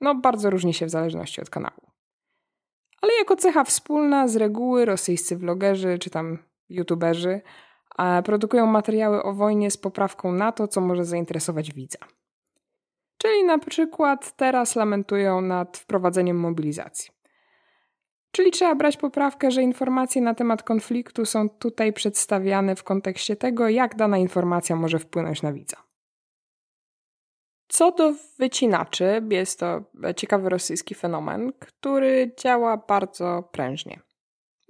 no 0.00 0.14
bardzo 0.14 0.50
różni 0.50 0.74
się 0.74 0.86
w 0.86 0.90
zależności 0.90 1.40
od 1.40 1.50
kanału. 1.50 1.90
Ale 3.02 3.12
jako 3.14 3.36
cecha 3.36 3.64
wspólna 3.64 4.28
z 4.28 4.36
reguły 4.36 4.84
rosyjscy 4.84 5.36
vlogerzy 5.36 5.98
czy 5.98 6.10
tam 6.10 6.38
youtuberzy 6.68 7.40
produkują 8.24 8.66
materiały 8.66 9.22
o 9.22 9.34
wojnie 9.34 9.70
z 9.70 9.76
poprawką 9.76 10.32
na 10.32 10.52
to, 10.52 10.68
co 10.68 10.80
może 10.80 11.04
zainteresować 11.04 11.72
widza. 11.72 11.98
Czyli 13.18 13.44
na 13.44 13.58
przykład 13.58 14.36
teraz 14.36 14.76
lamentują 14.76 15.40
nad 15.40 15.76
wprowadzeniem 15.76 16.40
mobilizacji. 16.40 17.10
Czyli 18.32 18.50
trzeba 18.50 18.74
brać 18.74 18.96
poprawkę, 18.96 19.50
że 19.50 19.62
informacje 19.62 20.22
na 20.22 20.34
temat 20.34 20.62
konfliktu 20.62 21.24
są 21.24 21.48
tutaj 21.48 21.92
przedstawiane 21.92 22.76
w 22.76 22.84
kontekście 22.84 23.36
tego, 23.36 23.68
jak 23.68 23.96
dana 23.96 24.18
informacja 24.18 24.76
może 24.76 24.98
wpłynąć 24.98 25.42
na 25.42 25.52
widza. 25.52 25.76
Co 27.68 27.92
do 27.92 28.12
wycinaczy, 28.38 29.22
jest 29.30 29.60
to 29.60 29.82
ciekawy 30.16 30.48
rosyjski 30.48 30.94
fenomen, 30.94 31.52
który 31.58 32.34
działa 32.38 32.76
bardzo 32.76 33.48
prężnie. 33.52 34.00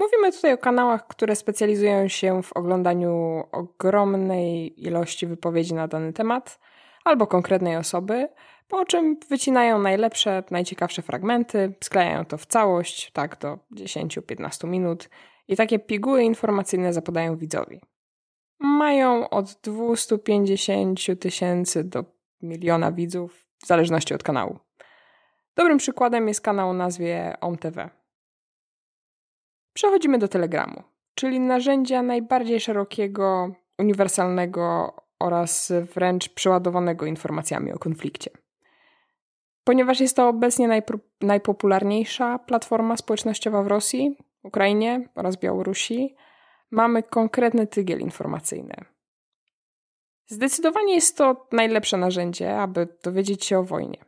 Mówimy 0.01 0.33
tutaj 0.33 0.53
o 0.53 0.59
kanałach, 0.59 1.07
które 1.07 1.37
specjalizują 1.37 2.09
się 2.09 2.43
w 2.43 2.53
oglądaniu 2.53 3.45
ogromnej 3.53 4.83
ilości 4.87 5.27
wypowiedzi 5.27 5.75
na 5.75 5.89
dany 5.89 6.13
temat 6.13 6.59
albo 7.05 7.27
konkretnej 7.27 7.77
osoby, 7.77 8.29
po 8.69 8.85
czym 8.85 9.17
wycinają 9.29 9.79
najlepsze, 9.79 10.43
najciekawsze 10.51 11.03
fragmenty, 11.03 11.75
sklejają 11.85 12.25
to 12.25 12.39
w 12.39 12.47
całość, 12.47 13.11
tak 13.13 13.39
do 13.39 13.59
10-15 13.73 14.69
minut 14.69 15.09
i 15.49 15.57
takie 15.57 15.79
piguły 15.79 16.23
informacyjne 16.23 16.93
zapadają 16.93 17.37
widzowi. 17.37 17.81
Mają 18.59 19.31
od 19.31 19.59
250 19.63 21.01
tysięcy 21.21 21.85
do 21.85 22.05
miliona 22.43 22.93
widzów, 22.93 23.47
w 23.63 23.67
zależności 23.67 24.15
od 24.15 24.23
kanału. 24.23 24.59
Dobrym 25.57 25.79
przykładem 25.79 26.29
jest 26.29 26.41
kanał 26.41 26.71
o 26.71 26.75
nazwie 26.75 27.37
OMTV. 27.41 28.00
Przechodzimy 29.73 30.19
do 30.19 30.29
Telegramu, 30.29 30.83
czyli 31.15 31.41
narzędzia 31.41 32.03
najbardziej 32.03 32.61
szerokiego, 32.61 33.55
uniwersalnego 33.79 34.95
oraz 35.19 35.73
wręcz 35.95 36.29
przeładowanego 36.29 37.07
informacjami 37.07 37.73
o 37.73 37.79
konflikcie. 37.79 38.31
Ponieważ 39.65 40.01
jest 40.01 40.17
to 40.17 40.29
obecnie 40.29 40.83
najpopularniejsza 41.21 42.39
platforma 42.39 42.97
społecznościowa 42.97 43.63
w 43.63 43.67
Rosji, 43.67 44.17
Ukrainie 44.43 45.09
oraz 45.15 45.37
Białorusi, 45.37 46.17
mamy 46.71 47.03
konkretny 47.03 47.67
tygiel 47.67 48.01
informacyjny. 48.01 48.75
Zdecydowanie 50.27 50.95
jest 50.95 51.17
to 51.17 51.47
najlepsze 51.53 51.97
narzędzie, 51.97 52.59
aby 52.59 52.89
dowiedzieć 53.03 53.45
się 53.45 53.59
o 53.59 53.65
wojnie. 53.65 54.05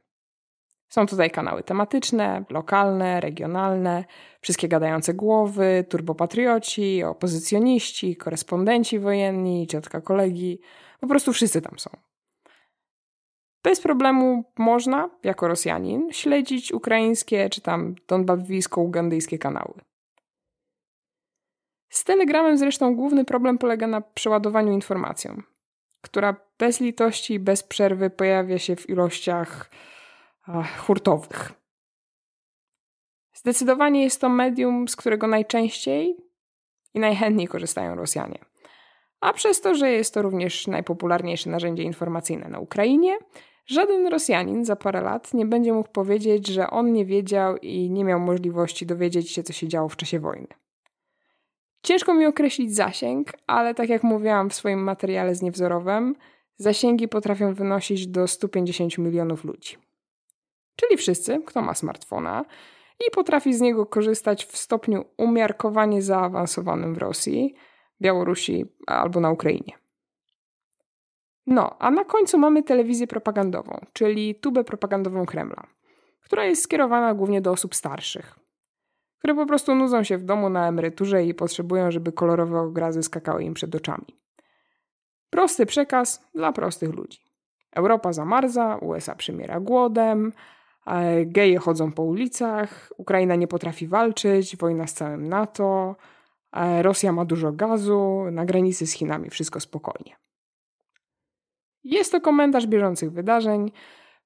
Są 0.92 1.06
tutaj 1.06 1.30
kanały 1.30 1.62
tematyczne, 1.62 2.44
lokalne, 2.50 3.20
regionalne, 3.20 4.04
wszystkie 4.40 4.68
gadające 4.68 5.14
głowy, 5.14 5.84
turbopatrioci, 5.88 7.02
opozycjoniści, 7.04 8.16
korespondenci 8.16 8.98
wojenni, 8.98 9.66
ciotka 9.66 10.00
kolegi. 10.00 10.60
Po 11.00 11.06
prostu 11.06 11.32
wszyscy 11.32 11.62
tam 11.62 11.78
są. 11.78 11.90
Bez 13.62 13.80
problemu 13.80 14.44
można, 14.58 15.10
jako 15.22 15.48
Rosjanin, 15.48 16.12
śledzić 16.12 16.72
ukraińskie 16.72 17.50
czy 17.50 17.60
tam 17.60 17.94
donbawisko-ugandyjskie 18.08 19.38
kanały. 19.38 19.74
Z 21.88 22.04
Telegramem 22.04 22.58
zresztą 22.58 22.96
główny 22.96 23.24
problem 23.24 23.58
polega 23.58 23.86
na 23.86 24.00
przeładowaniu 24.00 24.72
informacją, 24.72 25.42
która 26.00 26.36
bez 26.58 26.80
litości 26.80 27.34
i 27.34 27.40
bez 27.40 27.62
przerwy 27.62 28.10
pojawia 28.10 28.58
się 28.58 28.76
w 28.76 28.88
ilościach 28.88 29.70
hurtowych. 30.78 31.52
Zdecydowanie 33.32 34.02
jest 34.02 34.20
to 34.20 34.28
medium, 34.28 34.88
z 34.88 34.96
którego 34.96 35.26
najczęściej 35.26 36.16
i 36.94 37.00
najchętniej 37.00 37.48
korzystają 37.48 37.94
Rosjanie. 37.94 38.38
A 39.20 39.32
przez 39.32 39.60
to, 39.60 39.74
że 39.74 39.90
jest 39.90 40.14
to 40.14 40.22
również 40.22 40.66
najpopularniejsze 40.66 41.50
narzędzie 41.50 41.82
informacyjne 41.82 42.48
na 42.48 42.58
Ukrainie, 42.58 43.18
żaden 43.66 44.06
Rosjanin 44.06 44.64
za 44.64 44.76
parę 44.76 45.00
lat 45.00 45.34
nie 45.34 45.46
będzie 45.46 45.72
mógł 45.72 45.90
powiedzieć, 45.90 46.46
że 46.46 46.70
on 46.70 46.92
nie 46.92 47.04
wiedział 47.04 47.56
i 47.56 47.90
nie 47.90 48.04
miał 48.04 48.20
możliwości 48.20 48.86
dowiedzieć 48.86 49.30
się, 49.30 49.42
co 49.42 49.52
się 49.52 49.68
działo 49.68 49.88
w 49.88 49.96
czasie 49.96 50.20
wojny. 50.20 50.48
Ciężko 51.82 52.14
mi 52.14 52.26
określić 52.26 52.74
zasięg, 52.74 53.32
ale 53.46 53.74
tak 53.74 53.88
jak 53.88 54.02
mówiłam 54.02 54.50
w 54.50 54.54
swoim 54.54 54.82
materiale 54.82 55.34
z 55.34 55.42
niewzorowym, 55.42 56.16
zasięgi 56.56 57.08
potrafią 57.08 57.54
wynosić 57.54 58.06
do 58.06 58.28
150 58.28 58.98
milionów 58.98 59.44
ludzi 59.44 59.76
czyli 60.76 60.96
wszyscy, 60.96 61.42
kto 61.46 61.62
ma 61.62 61.74
smartfona 61.74 62.44
i 63.08 63.10
potrafi 63.10 63.54
z 63.54 63.60
niego 63.60 63.86
korzystać 63.86 64.44
w 64.44 64.56
stopniu 64.56 65.04
umiarkowanie 65.16 66.02
zaawansowanym 66.02 66.94
w 66.94 66.98
Rosji, 66.98 67.54
Białorusi 68.00 68.64
albo 68.86 69.20
na 69.20 69.30
Ukrainie. 69.30 69.72
No, 71.46 71.76
a 71.78 71.90
na 71.90 72.04
końcu 72.04 72.38
mamy 72.38 72.62
telewizję 72.62 73.06
propagandową, 73.06 73.86
czyli 73.92 74.34
tubę 74.34 74.64
propagandową 74.64 75.26
Kremla, 75.26 75.66
która 76.20 76.44
jest 76.44 76.62
skierowana 76.62 77.14
głównie 77.14 77.40
do 77.40 77.50
osób 77.50 77.74
starszych, 77.74 78.38
które 79.18 79.34
po 79.34 79.46
prostu 79.46 79.74
nudzą 79.74 80.02
się 80.04 80.18
w 80.18 80.24
domu 80.24 80.48
na 80.48 80.68
emeryturze 80.68 81.24
i 81.24 81.34
potrzebują, 81.34 81.90
żeby 81.90 82.12
kolorowe 82.12 82.60
obrazy 82.60 83.02
skakały 83.02 83.44
im 83.44 83.54
przed 83.54 83.74
oczami. 83.74 84.22
Prosty 85.30 85.66
przekaz 85.66 86.28
dla 86.34 86.52
prostych 86.52 86.94
ludzi. 86.94 87.18
Europa 87.72 88.12
zamarza, 88.12 88.76
USA 88.76 89.14
przymiera 89.14 89.60
głodem, 89.60 90.32
geje 91.26 91.58
chodzą 91.58 91.92
po 91.92 92.02
ulicach, 92.02 92.92
Ukraina 92.96 93.36
nie 93.36 93.46
potrafi 93.48 93.86
walczyć, 93.86 94.56
wojna 94.56 94.86
z 94.86 94.94
całym 94.94 95.28
NATO, 95.28 95.96
Rosja 96.82 97.12
ma 97.12 97.24
dużo 97.24 97.52
gazu, 97.52 98.24
na 98.32 98.44
granicy 98.44 98.86
z 98.86 98.92
Chinami 98.92 99.30
wszystko 99.30 99.60
spokojnie. 99.60 100.16
Jest 101.84 102.12
to 102.12 102.20
komentarz 102.20 102.66
bieżących 102.66 103.12
wydarzeń 103.12 103.72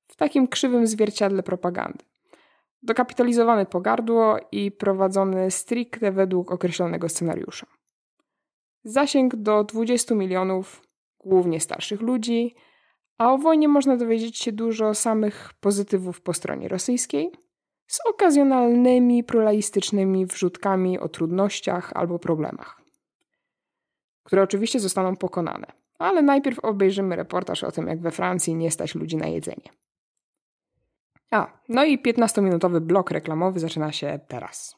w 0.07 0.17
takim 0.17 0.49
krzywym 0.49 0.87
zwierciadle 0.87 1.43
propagandy. 1.43 2.05
Dokapitalizowany 2.83 3.67
po 3.67 3.81
gardło 3.81 4.37
i 4.53 4.71
prowadzony 4.71 5.51
stricte 5.51 6.13
według 6.13 6.53
określonego 6.53 7.09
scenariusza. 7.09 7.67
Zasięg 8.85 9.37
do 9.37 9.65
20 9.65 10.15
milionów, 10.15 10.83
głównie 11.25 11.61
starszych 11.61 12.01
ludzi, 12.01 12.55
a 13.19 13.33
o 13.33 13.39
wojnie 13.39 13.69
można 13.69 13.97
dowiedzieć 13.97 14.39
się 14.39 14.53
dużo 14.53 14.95
samych 14.95 15.53
pozytywów 15.61 16.21
po 16.21 16.35
stronie 16.35 16.69
rosyjskiej, 16.69 17.33
z 17.87 17.99
okazjonalnymi 18.07 19.25
prolaistycznymi 19.25 20.27
wrzutkami 20.27 20.99
o 20.99 21.09
trudnościach 21.09 21.93
albo 21.95 22.19
problemach, 22.19 22.83
które 24.25 24.43
oczywiście 24.43 24.81
zostaną 24.81 25.17
pokonane. 25.17 25.67
Ale 25.99 26.23
najpierw 26.23 26.59
obejrzymy 26.59 27.17
reportaż 27.17 27.65
o 27.65 27.73
tym, 27.73 27.87
jak 27.87 28.01
we 28.01 28.11
Francji 28.11 28.55
nie 28.55 28.71
stać 28.71 28.95
ludzi 28.95 29.17
na 29.17 29.27
jedzenie. 29.27 29.71
A, 31.31 31.61
no 31.69 31.85
i 31.85 31.99
15-minutowy 31.99 32.81
blok 32.81 33.11
reklamowy 33.11 33.61
zaczyna 33.61 33.93
się 33.93 34.21
teraz. 34.29 34.77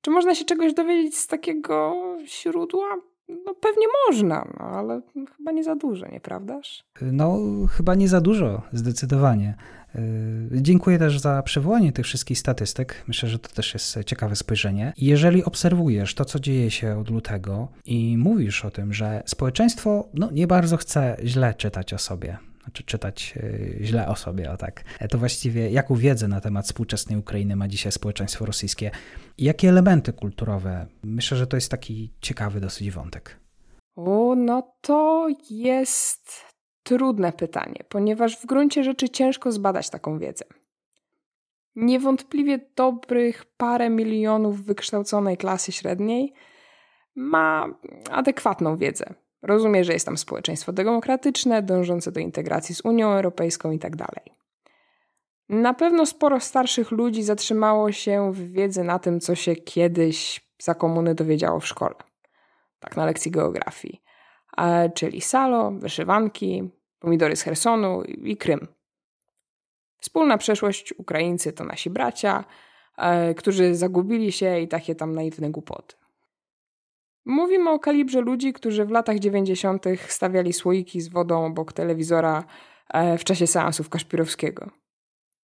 Czy 0.00 0.10
można 0.10 0.34
się 0.34 0.44
czegoś 0.44 0.74
dowiedzieć 0.74 1.18
z 1.18 1.26
takiego 1.26 1.96
źródła? 2.24 2.96
No 3.28 3.54
pewnie 3.54 3.86
można, 4.08 4.48
no, 4.58 4.64
ale 4.64 5.00
chyba 5.36 5.52
nie 5.52 5.64
za 5.64 5.76
dużo, 5.76 6.06
nieprawdaż? 6.06 6.84
No 7.02 7.38
chyba 7.70 7.94
nie 7.94 8.08
za 8.08 8.20
dużo, 8.20 8.62
zdecydowanie. 8.72 9.54
Yy, 9.94 10.62
dziękuję 10.62 10.98
też 10.98 11.20
za 11.20 11.42
przywołanie 11.42 11.92
tych 11.92 12.04
wszystkich 12.04 12.38
statystyk. 12.38 13.04
Myślę, 13.08 13.28
że 13.28 13.38
to 13.38 13.48
też 13.48 13.74
jest 13.74 13.98
ciekawe 14.06 14.36
spojrzenie. 14.36 14.92
Jeżeli 14.96 15.44
obserwujesz 15.44 16.14
to, 16.14 16.24
co 16.24 16.40
dzieje 16.40 16.70
się 16.70 16.98
od 16.98 17.10
lutego 17.10 17.68
i 17.84 18.16
mówisz 18.18 18.64
o 18.64 18.70
tym, 18.70 18.92
że 18.92 19.22
społeczeństwo 19.26 20.08
no, 20.14 20.30
nie 20.30 20.46
bardzo 20.46 20.76
chce 20.76 21.16
źle 21.24 21.54
czytać 21.54 21.94
o 21.94 21.98
sobie, 21.98 22.38
znaczy 22.68 22.84
czytać 22.84 23.34
yy, 23.36 23.78
źle 23.80 24.08
o 24.08 24.16
sobie, 24.16 24.50
o 24.50 24.56
tak. 24.56 24.84
To 25.10 25.18
właściwie 25.18 25.70
jaką 25.70 25.94
wiedzę 25.94 26.28
na 26.28 26.40
temat 26.40 26.64
współczesnej 26.64 27.18
Ukrainy 27.18 27.56
ma 27.56 27.68
dzisiaj 27.68 27.92
społeczeństwo 27.92 28.46
rosyjskie? 28.46 28.90
Jakie 29.38 29.68
elementy 29.68 30.12
kulturowe? 30.12 30.86
Myślę, 31.02 31.36
że 31.36 31.46
to 31.46 31.56
jest 31.56 31.70
taki 31.70 32.12
ciekawy 32.20 32.60
dosyć 32.60 32.90
wątek. 32.90 33.40
O, 33.96 34.34
no 34.36 34.76
to 34.80 35.28
jest 35.50 36.44
trudne 36.82 37.32
pytanie, 37.32 37.84
ponieważ 37.88 38.36
w 38.36 38.46
gruncie 38.46 38.84
rzeczy 38.84 39.08
ciężko 39.08 39.52
zbadać 39.52 39.90
taką 39.90 40.18
wiedzę. 40.18 40.44
Niewątpliwie 41.76 42.58
dobrych 42.76 43.44
parę 43.56 43.90
milionów 43.90 44.64
wykształconej 44.64 45.36
klasy 45.36 45.72
średniej 45.72 46.32
ma 47.14 47.66
adekwatną 48.10 48.76
wiedzę. 48.76 49.14
Rozumie, 49.42 49.84
że 49.84 49.92
jest 49.92 50.06
tam 50.06 50.18
społeczeństwo 50.18 50.72
demokratyczne, 50.72 51.62
dążące 51.62 52.12
do 52.12 52.20
integracji 52.20 52.74
z 52.74 52.84
Unią 52.84 53.12
Europejską 53.12 53.70
itd. 53.70 53.96
Tak 53.96 54.38
na 55.48 55.74
pewno 55.74 56.06
sporo 56.06 56.40
starszych 56.40 56.90
ludzi 56.90 57.22
zatrzymało 57.22 57.92
się 57.92 58.32
w 58.32 58.52
wiedzy 58.52 58.84
na 58.84 58.98
tym, 58.98 59.20
co 59.20 59.34
się 59.34 59.56
kiedyś 59.56 60.48
za 60.58 60.74
komuny 60.74 61.14
dowiedziało 61.14 61.60
w 61.60 61.66
szkole. 61.66 61.94
Tak 62.80 62.96
na 62.96 63.06
lekcji 63.06 63.30
geografii. 63.30 64.02
czyli 64.94 65.20
salo, 65.20 65.70
wyszywanki, 65.70 66.70
pomidory 66.98 67.36
z 67.36 67.42
Hersonu 67.42 68.02
i 68.02 68.36
Krym. 68.36 68.68
Wspólna 70.00 70.38
przeszłość 70.38 70.94
Ukraińcy 70.98 71.52
to 71.52 71.64
nasi 71.64 71.90
bracia, 71.90 72.44
e, 72.96 73.34
którzy 73.34 73.74
zagubili 73.74 74.32
się 74.32 74.60
i 74.60 74.68
takie 74.68 74.94
tam 74.94 75.14
naiwne 75.14 75.50
głupoty. 75.50 75.96
Mówimy 77.28 77.70
o 77.70 77.78
kalibrze 77.78 78.20
ludzi, 78.20 78.52
którzy 78.52 78.84
w 78.84 78.90
latach 78.90 79.18
90. 79.18 79.84
stawiali 80.08 80.52
słoiki 80.52 81.00
z 81.00 81.08
wodą 81.08 81.46
obok 81.46 81.72
telewizora 81.72 82.44
e, 82.88 83.18
w 83.18 83.24
czasie 83.24 83.46
seansów 83.46 83.88
Kaszpirowskiego, 83.88 84.70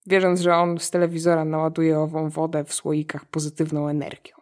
wierząc, 0.07 0.41
że 0.41 0.55
on 0.55 0.79
z 0.79 0.91
telewizora 0.91 1.45
naładuje 1.45 1.99
ową 1.99 2.29
wodę 2.29 2.63
w 2.63 2.73
słoikach 2.73 3.25
pozytywną 3.25 3.87
energią. 3.87 4.35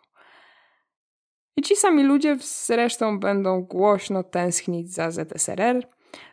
I 1.57 1.61
ci 1.61 1.75
sami 1.75 2.03
ludzie 2.03 2.37
zresztą 2.41 3.19
będą 3.19 3.61
głośno 3.61 4.23
tęsknić 4.23 4.93
za 4.93 5.11
ZSRR, 5.11 5.87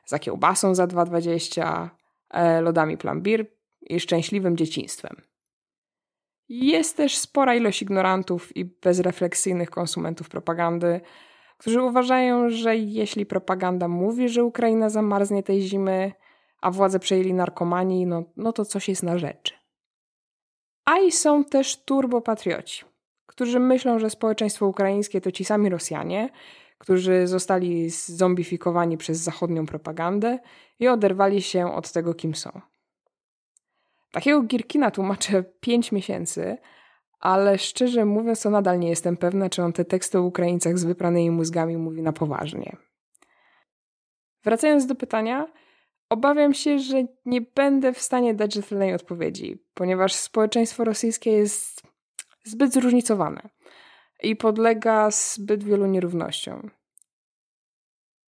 za 0.07 0.18
kiełbasą 0.18 0.75
za 0.75 0.87
2,20, 0.87 1.88
e, 2.31 2.61
lodami 2.61 2.97
plambir 2.97 3.47
i 3.81 4.01
szczęśliwym 4.01 4.57
dzieciństwem. 4.57 5.16
Jest 6.48 6.96
też 6.96 7.18
spora 7.18 7.54
ilość 7.54 7.82
ignorantów 7.82 8.56
i 8.56 8.64
bezrefleksyjnych 8.64 9.70
konsumentów 9.70 10.28
propagandy, 10.28 11.00
którzy 11.58 11.82
uważają, 11.82 12.50
że 12.50 12.76
jeśli 12.76 13.26
propaganda 13.26 13.88
mówi, 13.88 14.28
że 14.28 14.44
Ukraina 14.44 14.90
zamarznie 14.90 15.42
tej 15.42 15.61
zimy, 15.61 16.12
a 16.61 16.70
władze 16.70 16.98
przejęli 16.98 17.34
narkomanii, 17.34 18.06
no, 18.06 18.24
no 18.37 18.52
to 18.52 18.64
coś 18.64 18.88
jest 18.88 19.02
na 19.02 19.18
rzeczy. 19.18 19.54
A 20.84 20.98
i 20.98 21.12
są 21.12 21.44
też 21.44 21.84
turbopatrioci, 21.84 22.84
którzy 23.26 23.61
myślą, 23.61 23.98
że 23.98 24.11
społeczeństwo 24.11 24.66
ukraińskie 24.66 25.20
to 25.20 25.32
ci 25.32 25.44
sami 25.44 25.68
Rosjanie, 25.68 26.28
którzy 26.78 27.26
zostali 27.26 27.90
zombifikowani 27.90 28.96
przez 28.96 29.18
zachodnią 29.18 29.66
propagandę 29.66 30.38
i 30.78 30.88
oderwali 30.88 31.42
się 31.42 31.74
od 31.74 31.92
tego, 31.92 32.14
kim 32.14 32.34
są. 32.34 32.61
Takiego 34.12 34.42
Girkina 34.42 34.90
tłumaczę 34.90 35.44
5 35.61 35.92
miesięcy, 35.92 36.59
ale 37.21 37.59
szczerze 37.59 38.05
mówiąc, 38.05 38.42
to 38.42 38.51
nadal 38.51 38.79
nie 38.79 38.88
jestem 38.88 39.16
pewna, 39.16 39.51
czy 39.51 39.62
on 39.62 39.73
te 39.73 39.85
teksty 39.85 40.18
o 40.18 40.23
Ukraińcach 40.23 40.79
z 40.79 40.85
wypranymi 40.85 41.31
mózgami 41.31 41.77
mówi 41.77 42.03
na 42.03 42.12
poważnie. 42.12 42.77
Wracając 44.44 44.87
do 44.87 44.94
pytania, 44.94 45.47
obawiam 46.09 46.55
się, 46.55 46.79
że 46.79 47.05
nie 47.25 47.40
będę 47.40 47.92
w 47.92 48.03
stanie 48.03 48.35
dać 48.35 48.55
rzetelnej 48.55 48.94
odpowiedzi, 48.94 49.64
ponieważ 49.75 50.14
społeczeństwo 50.14 50.85
rosyjskie 50.85 51.31
jest 51.33 51.83
zbyt 52.44 52.73
zróżnicowane 52.73 53.49
i 54.23 54.37
podlega 54.37 55.11
zbyt 55.11 55.64
wielu 55.64 55.87
nierównościom. 55.87 56.71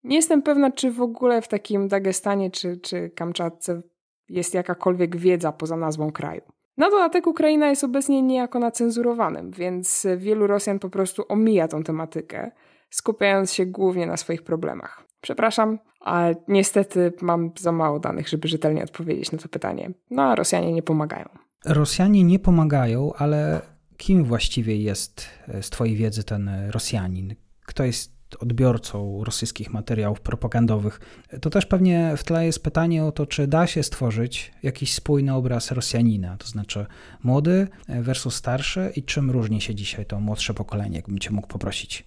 Nie 0.04 0.16
jestem 0.16 0.42
pewna, 0.42 0.70
czy 0.70 0.90
w 0.90 1.02
ogóle 1.02 1.42
w 1.42 1.48
takim 1.48 1.88
Dagestanie 1.88 2.50
czy, 2.50 2.76
czy 2.76 3.10
Kamczatce 3.10 3.82
jest 4.30 4.54
jakakolwiek 4.54 5.16
wiedza 5.16 5.52
poza 5.52 5.76
nazwą 5.76 6.12
kraju. 6.12 6.42
Na 6.76 6.90
dodatek 6.90 7.26
Ukraina 7.26 7.68
jest 7.68 7.84
obecnie 7.84 8.22
niejako 8.22 8.58
na 8.58 8.70
cenzurowanym, 8.70 9.50
więc 9.50 10.06
wielu 10.16 10.46
Rosjan 10.46 10.78
po 10.78 10.90
prostu 10.90 11.24
omija 11.28 11.68
tą 11.68 11.82
tematykę, 11.82 12.50
skupiając 12.90 13.52
się 13.52 13.66
głównie 13.66 14.06
na 14.06 14.16
swoich 14.16 14.42
problemach. 14.42 15.04
Przepraszam, 15.20 15.78
ale 16.00 16.34
niestety 16.48 17.12
mam 17.20 17.50
za 17.58 17.72
mało 17.72 18.00
danych, 18.00 18.28
żeby 18.28 18.48
rzetelnie 18.48 18.84
odpowiedzieć 18.84 19.32
na 19.32 19.38
to 19.38 19.48
pytanie. 19.48 19.90
No 20.10 20.22
a 20.22 20.34
Rosjanie 20.34 20.72
nie 20.72 20.82
pomagają. 20.82 21.28
Rosjanie 21.64 22.24
nie 22.24 22.38
pomagają, 22.38 23.12
ale 23.12 23.60
kim 23.96 24.24
właściwie 24.24 24.76
jest 24.76 25.28
e, 25.48 25.62
z 25.62 25.70
Twojej 25.70 25.96
wiedzy 25.96 26.24
ten 26.24 26.50
Rosjanin? 26.70 27.34
Kto 27.66 27.84
jest 27.84 28.19
odbiorcą 28.36 29.24
rosyjskich 29.24 29.72
materiałów 29.72 30.20
propagandowych? 30.20 31.00
To 31.40 31.50
też 31.50 31.66
pewnie 31.66 32.14
w 32.16 32.24
tle 32.24 32.46
jest 32.46 32.62
pytanie 32.62 33.04
o 33.04 33.12
to, 33.12 33.26
czy 33.26 33.46
da 33.46 33.66
się 33.66 33.82
stworzyć 33.82 34.52
jakiś 34.62 34.94
spójny 34.94 35.34
obraz 35.34 35.70
Rosjanina, 35.70 36.36
to 36.36 36.46
znaczy 36.46 36.86
młody 37.22 37.68
versus 37.88 38.34
starszy 38.34 38.92
i 38.96 39.02
czym 39.02 39.30
różni 39.30 39.60
się 39.60 39.74
dzisiaj 39.74 40.06
to 40.06 40.20
młodsze 40.20 40.54
pokolenie, 40.54 40.96
jakbym 40.96 41.18
Cię 41.18 41.30
mógł 41.30 41.48
poprosić. 41.48 42.06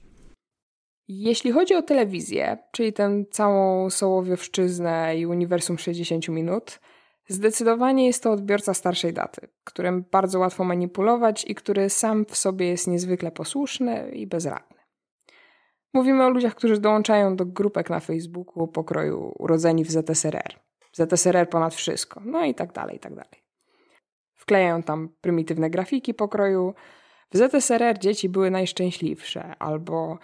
Jeśli 1.08 1.52
chodzi 1.52 1.76
o 1.76 1.82
telewizję, 1.82 2.58
czyli 2.72 2.94
tę 2.94 3.24
całą 3.32 3.90
Sołowiowszczyznę 3.90 5.18
i 5.18 5.26
uniwersum 5.26 5.78
60 5.78 6.30
minut, 6.30 6.80
Zdecydowanie 7.28 8.08
jest 8.08 8.24
to 8.24 8.32
odbiorca 8.32 8.74
starszej 8.74 9.14
daty, 9.14 9.48
którym 9.64 10.06
bardzo 10.12 10.40
łatwo 10.40 10.64
manipulować 10.64 11.46
i 11.48 11.56
który 11.56 11.90
sam 11.90 12.26
w 12.26 12.36
sobie 12.36 12.68
jest 12.68 12.88
niezwykle 12.88 13.32
posłuszny 13.32 14.12
i 14.12 14.28
bezradny. 14.28 14.73
Mówimy 15.94 16.26
o 16.26 16.30
ludziach, 16.30 16.56
którzy 16.56 16.80
dołączają 16.80 17.36
do 17.36 17.46
grupek 17.46 17.90
na 17.90 18.00
Facebooku 18.00 18.68
pokroju 18.68 19.36
urodzeni 19.40 19.86
w 19.86 19.92
ZSRR. 19.92 20.60
ZSRR 20.94 21.50
ponad 21.50 21.76
wszystko, 21.76 22.22
no 22.26 22.46
i 22.46 22.56
tak 22.56 22.74
dalej, 22.74 22.96
i 22.96 23.00
tak 23.00 23.16
dalej. 23.16 23.44
Wklejają 24.36 24.84
tam 24.84 25.10
prymitywne 25.22 25.70
grafiki 25.70 26.14
pokroju. 26.14 26.74
W 27.32 27.38
ZSRR 27.38 28.00
dzieci 28.00 28.30
były 28.30 28.52
najszczęśliwsze, 28.52 29.56
albo 29.60 30.18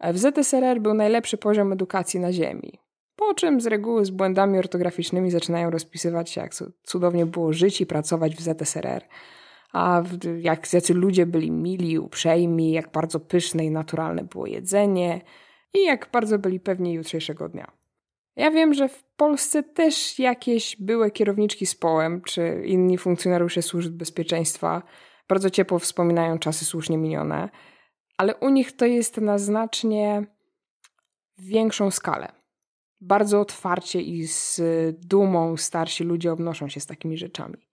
w 0.00 0.18
ZSRR 0.18 0.80
był 0.80 0.94
najlepszy 0.94 1.38
poziom 1.38 1.72
edukacji 1.72 2.20
na 2.20 2.32
Ziemi. 2.32 2.78
Po 3.16 3.34
czym 3.34 3.60
z 3.60 3.66
reguły 3.66 4.04
z 4.04 4.10
błędami 4.10 4.58
ortograficznymi 4.58 5.30
zaczynają 5.30 5.70
rozpisywać 5.70 6.30
się, 6.30 6.40
jak 6.40 6.52
cudownie 6.82 7.26
było 7.26 7.52
żyć 7.52 7.80
i 7.80 7.86
pracować 7.86 8.36
w 8.36 8.40
ZSRR. 8.40 9.04
A 9.76 10.02
jak 10.40 10.72
jacy 10.72 10.94
ludzie 10.94 11.26
byli 11.26 11.50
mili, 11.50 11.98
uprzejmi, 11.98 12.72
jak 12.72 12.92
bardzo 12.92 13.20
pyszne 13.20 13.64
i 13.64 13.70
naturalne 13.70 14.24
było 14.24 14.46
jedzenie 14.46 15.20
i 15.74 15.84
jak 15.84 16.08
bardzo 16.12 16.38
byli 16.38 16.60
pewni 16.60 16.92
jutrzejszego 16.92 17.48
dnia. 17.48 17.72
Ja 18.36 18.50
wiem, 18.50 18.74
że 18.74 18.88
w 18.88 19.04
Polsce 19.04 19.62
też 19.62 20.18
jakieś 20.18 20.76
były 20.76 21.10
kierowniczki 21.10 21.66
z 21.66 21.74
połem, 21.74 22.22
czy 22.22 22.62
inni 22.66 22.98
funkcjonariusze 22.98 23.62
służb 23.62 23.92
bezpieczeństwa 23.92 24.82
bardzo 25.28 25.50
ciepło 25.50 25.78
wspominają 25.78 26.38
czasy 26.38 26.64
słusznie 26.64 26.98
minione, 26.98 27.48
ale 28.16 28.36
u 28.36 28.48
nich 28.48 28.76
to 28.76 28.86
jest 28.86 29.16
na 29.16 29.38
znacznie 29.38 30.26
większą 31.38 31.90
skalę. 31.90 32.32
Bardzo 33.00 33.40
otwarcie 33.40 34.00
i 34.00 34.26
z 34.26 34.60
dumą 35.06 35.56
starsi 35.56 36.04
ludzie 36.04 36.32
obnoszą 36.32 36.68
się 36.68 36.80
z 36.80 36.86
takimi 36.86 37.18
rzeczami. 37.18 37.65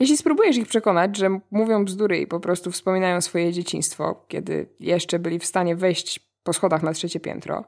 Jeśli 0.00 0.16
spróbujesz 0.16 0.56
ich 0.56 0.68
przekonać, 0.68 1.16
że 1.16 1.40
mówią 1.50 1.84
bzdury 1.84 2.18
i 2.18 2.26
po 2.26 2.40
prostu 2.40 2.70
wspominają 2.70 3.20
swoje 3.20 3.52
dzieciństwo, 3.52 4.24
kiedy 4.28 4.68
jeszcze 4.80 5.18
byli 5.18 5.38
w 5.38 5.46
stanie 5.46 5.76
wejść 5.76 6.20
po 6.42 6.52
schodach 6.52 6.82
na 6.82 6.92
trzecie 6.92 7.20
piętro, 7.20 7.64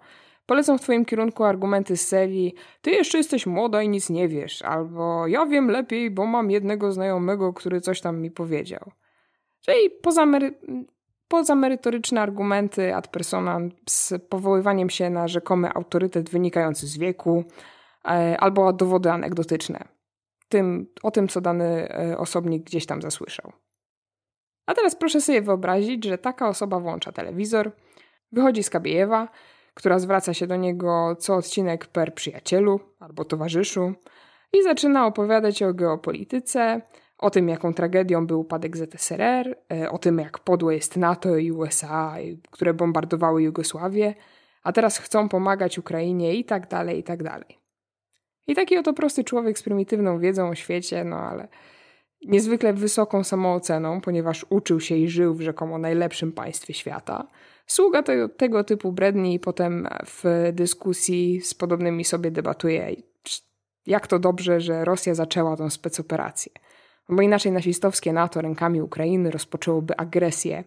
polecą 0.47 0.79
w 0.79 0.81
twoim 0.81 1.05
kierunku 1.05 1.45
argumenty 1.45 1.97
z 1.97 2.09
serii 2.09 2.55
ty 2.81 2.91
jeszcze 2.91 3.19
jesteś 3.19 3.47
młoda 3.47 3.83
i 3.83 3.89
nic 3.89 4.11
nie 4.11 4.29
wiesz, 4.29 4.63
albo 4.63 5.27
ja 5.27 5.47
wiem 5.47 5.71
lepiej, 5.71 6.11
bo 6.11 6.27
mam 6.27 6.51
jednego 6.51 6.93
znajomego, 6.93 7.53
który 7.53 7.81
coś 7.81 8.01
tam 8.01 8.21
mi 8.21 8.31
powiedział. 8.31 8.91
Czyli 9.61 9.91
poza, 10.03 10.27
mery 10.27 10.55
poza 11.29 11.55
merytoryczne 11.55 12.21
argumenty 12.21 12.95
ad 12.95 13.09
personam 13.09 13.71
z 13.89 14.15
powoływaniem 14.29 14.91
się 14.91 15.11
na 15.11 15.29
rzekomy 15.29 15.71
autorytet 15.75 16.31
wynikający 16.31 16.87
z 16.87 16.99
wieku, 16.99 17.45
e, 18.05 18.41
albo 18.41 18.73
dowody 18.73 19.11
anegdotyczne 19.11 19.96
tym, 20.49 20.87
o 21.03 21.11
tym, 21.11 21.29
co 21.29 21.41
dany 21.41 21.89
e, 21.89 22.19
osobnik 22.19 22.65
gdzieś 22.65 22.87
tam 22.87 23.03
zasłyszał. 23.03 23.53
A 24.67 24.75
teraz 24.75 24.97
proszę 24.97 25.21
sobie 25.21 25.43
wyobrazić, 25.43 26.05
że 26.05 26.19
taka 26.19 26.49
osoba 26.49 26.81
włącza 26.81 27.13
telewizor, 27.13 27.73
wychodzi 28.33 28.63
z 28.63 28.71
Kabiejewa, 28.71 29.29
która 29.75 29.99
zwraca 29.99 30.35
się 30.35 30.47
do 30.47 30.57
niego 30.57 31.17
co 31.19 31.35
odcinek 31.35 31.87
per 31.87 32.15
przyjacielu 32.15 32.81
albo 33.01 33.25
towarzyszu 33.25 33.93
i 34.53 34.63
zaczyna 34.63 35.07
opowiadać 35.07 35.63
o 35.63 35.75
geopolityce, 35.75 36.81
o 37.19 37.31
tym, 37.31 37.49
jaką 37.49 37.75
tragedią 37.75 38.27
był 38.27 38.41
upadek 38.41 38.77
ZSRR, 38.77 39.57
e, 39.73 39.91
o 39.91 39.99
tym, 39.99 40.19
jak 40.19 40.39
podłe 40.39 40.75
jest 40.75 40.97
NATO 40.97 41.37
i 41.37 41.53
USA, 41.53 42.15
które 42.51 42.75
bombardowały 42.75 43.43
Jugosławię, 43.43 44.15
a 44.63 44.73
teraz 44.73 44.99
chcą 44.99 45.29
pomagać 45.29 45.79
Ukrainie 45.79 46.35
i 46.35 46.45
tak 46.45 46.69
dalej, 46.69 46.99
i 46.99 47.03
tak 47.03 47.23
dalej. 47.23 47.66
I 48.47 48.55
taki 48.55 48.79
oto 48.79 48.93
prosty 48.93 49.25
człowiek 49.25 49.59
z 49.59 49.63
prymitywną 49.63 50.19
wiedzą 50.19 50.49
o 50.49 50.55
świecie, 50.55 51.05
no 51.05 51.17
ale 51.17 51.49
niezwykle 52.25 52.73
wysoką 52.73 53.25
samooceną, 53.25 54.01
ponieważ 54.01 54.47
uczył 54.49 54.81
się 54.81 54.97
i 54.97 55.09
żył 55.09 55.35
w 55.35 55.41
rzekomo 55.41 55.79
najlepszym 55.79 56.33
państwie 56.33 56.75
świata. 56.75 57.27
Sługa 57.67 58.03
tego, 58.03 58.29
tego 58.29 58.65
typu 58.65 58.93
bredni 58.93 59.35
i 59.35 59.41
potem 59.41 59.89
w 60.07 60.51
dyskusji 60.53 61.41
z 61.41 61.55
podobnymi 61.55 62.05
sobie 62.05 62.31
debatuje, 62.31 62.97
jak 63.87 64.07
to 64.07 64.19
dobrze, 64.19 64.61
że 64.61 64.85
Rosja 64.85 65.15
zaczęła 65.15 65.57
tą 65.57 65.71
specoperację. 65.71 66.53
Bo 67.09 67.23
inaczej 67.23 67.53
nasistowskie 67.53 68.13
NATO 68.13 68.41
rękami 68.41 68.83
Ukrainy 68.83 69.31
rozpoczęłoby 69.31 69.97
agresję 69.97 70.65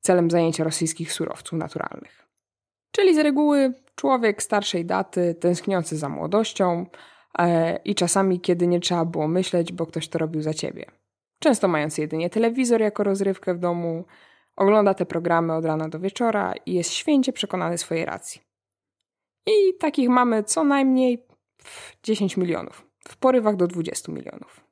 celem 0.00 0.30
zajęcia 0.30 0.64
rosyjskich 0.64 1.12
surowców 1.12 1.58
naturalnych. 1.58 2.28
Czyli 2.92 3.14
z 3.14 3.18
reguły 3.18 3.72
człowiek 3.94 4.42
starszej 4.42 4.84
daty, 4.84 5.34
tęskniący 5.34 5.96
za 5.96 6.08
młodością, 6.08 6.86
i 7.84 7.94
czasami, 7.94 8.40
kiedy 8.40 8.66
nie 8.66 8.80
trzeba 8.80 9.04
było 9.04 9.28
myśleć, 9.28 9.72
bo 9.72 9.86
ktoś 9.86 10.08
to 10.08 10.18
robił 10.18 10.42
za 10.42 10.54
ciebie. 10.54 10.86
Często 11.38 11.68
mając 11.68 11.98
jedynie 11.98 12.30
telewizor 12.30 12.80
jako 12.80 13.04
rozrywkę 13.04 13.54
w 13.54 13.58
domu, 13.58 14.04
ogląda 14.56 14.94
te 14.94 15.06
programy 15.06 15.54
od 15.54 15.64
rana 15.64 15.88
do 15.88 16.00
wieczora 16.00 16.54
i 16.66 16.74
jest 16.74 16.92
święcie 16.92 17.32
przekonany 17.32 17.78
swojej 17.78 18.04
racji. 18.04 18.40
I 19.46 19.74
takich 19.78 20.08
mamy 20.08 20.44
co 20.44 20.64
najmniej 20.64 21.26
10 22.02 22.36
milionów, 22.36 22.86
w 23.08 23.16
porywach 23.16 23.56
do 23.56 23.66
20 23.66 24.12
milionów. 24.12 24.64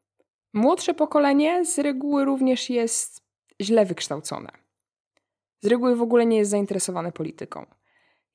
Młodsze 0.53 0.95
pokolenie 0.95 1.65
z 1.65 1.79
reguły 1.79 2.25
również 2.25 2.71
jest 2.71 3.23
źle 3.61 3.85
wykształcone. 3.85 4.49
Z 5.61 5.67
reguły 5.67 5.97
w 5.97 6.03
ogóle 6.03 6.27
nie 6.27 6.37
jest 6.37 6.51
zainteresowane 6.51 7.13
polityką. 7.13 7.67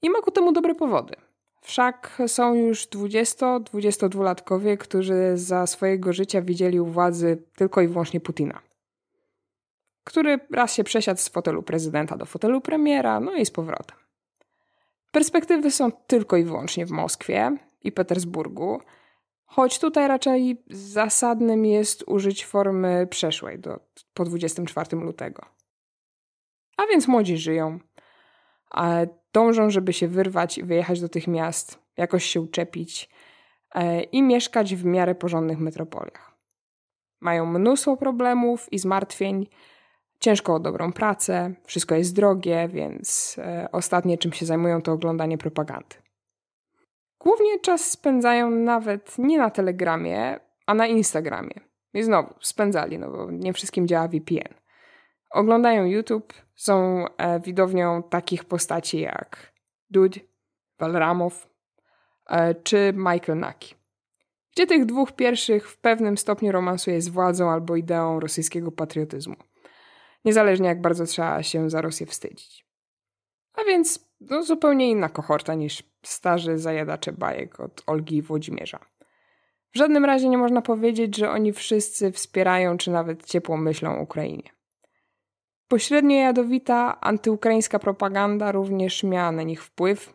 I 0.01 0.09
ma 0.09 0.21
ku 0.21 0.31
temu 0.31 0.51
dobre 0.51 0.75
powody. 0.75 1.15
Wszak 1.61 2.21
są 2.27 2.53
już 2.53 2.87
20-22-latkowie, 2.87 4.77
którzy 4.77 5.31
za 5.35 5.67
swojego 5.67 6.13
życia 6.13 6.41
widzieli 6.41 6.79
u 6.79 6.85
władzy 6.85 7.43
tylko 7.55 7.81
i 7.81 7.87
wyłącznie 7.87 8.19
Putina. 8.19 8.61
Który 10.03 10.39
raz 10.51 10.73
się 10.73 10.83
przesiadł 10.83 11.19
z 11.19 11.29
fotelu 11.29 11.63
prezydenta 11.63 12.17
do 12.17 12.25
fotelu 12.25 12.61
premiera, 12.61 13.19
no 13.19 13.35
i 13.35 13.45
z 13.45 13.51
powrotem. 13.51 13.97
Perspektywy 15.11 15.71
są 15.71 15.91
tylko 15.91 16.37
i 16.37 16.43
wyłącznie 16.43 16.85
w 16.85 16.91
Moskwie 16.91 17.57
i 17.83 17.91
Petersburgu, 17.91 18.81
choć 19.45 19.79
tutaj 19.79 20.07
raczej 20.07 20.63
zasadnym 20.69 21.65
jest 21.65 22.03
użyć 22.07 22.45
formy 22.45 23.07
przeszłej 23.09 23.59
do, 23.59 23.79
po 24.13 24.25
24 24.25 24.97
lutego. 24.97 25.45
A 26.77 26.85
więc 26.85 27.07
młodzi 27.07 27.37
żyją, 27.37 27.79
dążą, 29.33 29.69
żeby 29.69 29.93
się 29.93 30.07
wyrwać 30.07 30.57
i 30.57 30.63
wyjechać 30.63 31.01
do 31.01 31.09
tych 31.09 31.27
miast, 31.27 31.79
jakoś 31.97 32.25
się 32.25 32.41
uczepić 32.41 33.09
e, 33.75 34.03
i 34.03 34.23
mieszkać 34.23 34.75
w 34.75 34.85
miarę 34.85 35.15
porządnych 35.15 35.59
metropoliach. 35.59 36.31
Mają 37.21 37.45
mnóstwo 37.45 37.97
problemów 37.97 38.73
i 38.73 38.79
zmartwień, 38.79 39.47
ciężko 40.19 40.55
o 40.55 40.59
dobrą 40.59 40.93
pracę, 40.93 41.53
wszystko 41.63 41.95
jest 41.95 42.15
drogie, 42.15 42.69
więc 42.73 43.35
e, 43.39 43.69
ostatnie 43.71 44.17
czym 44.17 44.33
się 44.33 44.45
zajmują 44.45 44.81
to 44.81 44.91
oglądanie 44.91 45.37
propagandy. 45.37 45.95
Głównie 47.19 47.59
czas 47.59 47.91
spędzają 47.91 48.49
nawet 48.49 49.17
nie 49.17 49.37
na 49.37 49.49
Telegramie, 49.49 50.39
a 50.65 50.73
na 50.73 50.87
Instagramie. 50.87 51.59
I 51.93 52.03
znowu 52.03 52.33
spędzali, 52.39 52.99
no 52.99 53.11
bo 53.11 53.31
nie 53.31 53.53
wszystkim 53.53 53.87
działa 53.87 54.07
VPN. 54.07 54.60
Oglądają 55.31 55.85
YouTube, 55.85 56.33
są 56.55 57.05
e, 57.17 57.39
widownią 57.39 58.03
takich 58.03 58.45
postaci 58.45 58.99
jak 58.99 59.53
Dud, 59.89 60.19
Walramow 60.79 61.49
e, 62.29 62.55
czy 62.55 62.93
Michael 62.95 63.39
Naki. 63.39 63.75
Gdzie 64.53 64.67
tych 64.67 64.85
dwóch 64.85 65.11
pierwszych 65.11 65.69
w 65.69 65.77
pewnym 65.77 66.17
stopniu 66.17 66.51
romansuje 66.51 67.01
z 67.01 67.09
władzą 67.09 67.49
albo 67.51 67.75
ideą 67.75 68.19
rosyjskiego 68.19 68.71
patriotyzmu. 68.71 69.35
Niezależnie 70.25 70.67
jak 70.67 70.81
bardzo 70.81 71.05
trzeba 71.05 71.43
się 71.43 71.69
za 71.69 71.81
Rosję 71.81 72.05
wstydzić. 72.05 72.65
A 73.53 73.63
więc 73.63 74.11
no, 74.21 74.43
zupełnie 74.43 74.89
inna 74.89 75.09
kohorta 75.09 75.53
niż 75.53 75.83
starzy 76.03 76.57
zajadacze 76.57 77.11
bajek 77.11 77.59
od 77.59 77.83
Olgi 77.87 78.15
i 78.15 78.21
Włodzimierza. 78.21 78.79
W 79.73 79.77
żadnym 79.77 80.05
razie 80.05 80.29
nie 80.29 80.37
można 80.37 80.61
powiedzieć, 80.61 81.17
że 81.17 81.29
oni 81.31 81.53
wszyscy 81.53 82.11
wspierają 82.11 82.77
czy 82.77 82.91
nawet 82.91 83.25
ciepło 83.25 83.57
myślą 83.57 83.99
Ukrainie. 83.99 84.60
Pośrednio 85.71 86.15
jadowita 86.15 87.01
antyukraińska 87.01 87.79
propaganda 87.79 88.51
również 88.51 89.03
miała 89.03 89.31
na 89.31 89.43
nich 89.43 89.63
wpływ. 89.63 90.13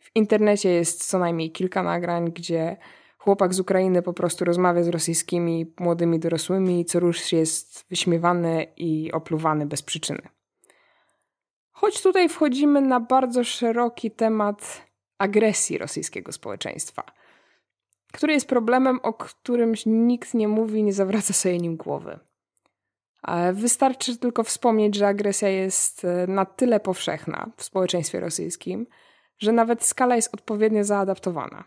W 0.00 0.10
internecie 0.14 0.70
jest 0.70 1.08
co 1.08 1.18
najmniej 1.18 1.52
kilka 1.52 1.82
nagrań, 1.82 2.32
gdzie 2.32 2.76
chłopak 3.18 3.54
z 3.54 3.60
Ukrainy 3.60 4.02
po 4.02 4.12
prostu 4.12 4.44
rozmawia 4.44 4.82
z 4.82 4.88
rosyjskimi 4.88 5.74
młodymi 5.80 6.18
dorosłymi, 6.18 6.84
co 6.84 7.00
rusz 7.00 7.32
jest 7.32 7.86
wyśmiewany 7.88 8.66
i 8.76 9.12
opluwany 9.12 9.66
bez 9.66 9.82
przyczyny. 9.82 10.22
Choć 11.70 12.02
tutaj 12.02 12.28
wchodzimy 12.28 12.80
na 12.80 13.00
bardzo 13.00 13.44
szeroki 13.44 14.10
temat 14.10 14.86
agresji 15.18 15.78
rosyjskiego 15.78 16.32
społeczeństwa, 16.32 17.02
który 18.12 18.32
jest 18.32 18.48
problemem, 18.48 19.00
o 19.02 19.12
którym 19.12 19.74
nikt 19.86 20.34
nie 20.34 20.48
mówi, 20.48 20.82
nie 20.82 20.92
zawraca 20.92 21.32
sobie 21.32 21.58
nim 21.58 21.76
głowy. 21.76 22.27
Wystarczy 23.52 24.16
tylko 24.16 24.44
wspomnieć, 24.44 24.94
że 24.94 25.06
agresja 25.06 25.48
jest 25.48 26.04
e, 26.04 26.26
na 26.26 26.44
tyle 26.44 26.80
powszechna 26.80 27.50
w 27.56 27.64
społeczeństwie 27.64 28.20
rosyjskim, 28.20 28.86
że 29.38 29.52
nawet 29.52 29.84
skala 29.84 30.16
jest 30.16 30.34
odpowiednio 30.34 30.84
zaadaptowana. 30.84 31.64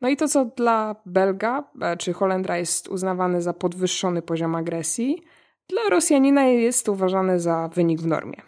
No 0.00 0.08
i 0.08 0.16
to, 0.16 0.28
co 0.28 0.44
dla 0.44 0.96
Belga 1.06 1.64
e, 1.80 1.96
czy 1.96 2.12
Holendra 2.12 2.58
jest 2.58 2.88
uznawane 2.88 3.42
za 3.42 3.52
podwyższony 3.52 4.22
poziom 4.22 4.54
agresji, 4.54 5.22
dla 5.68 5.82
Rosjanina 5.90 6.44
jest 6.44 6.88
uważane 6.88 7.40
za 7.40 7.68
wynik 7.68 8.00
w 8.00 8.06
normie. 8.06 8.42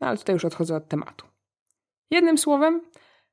No 0.00 0.06
ale 0.06 0.16
tutaj 0.16 0.32
już 0.34 0.44
odchodzę 0.44 0.76
od 0.76 0.88
tematu. 0.88 1.26
Jednym 2.10 2.38
słowem, 2.38 2.80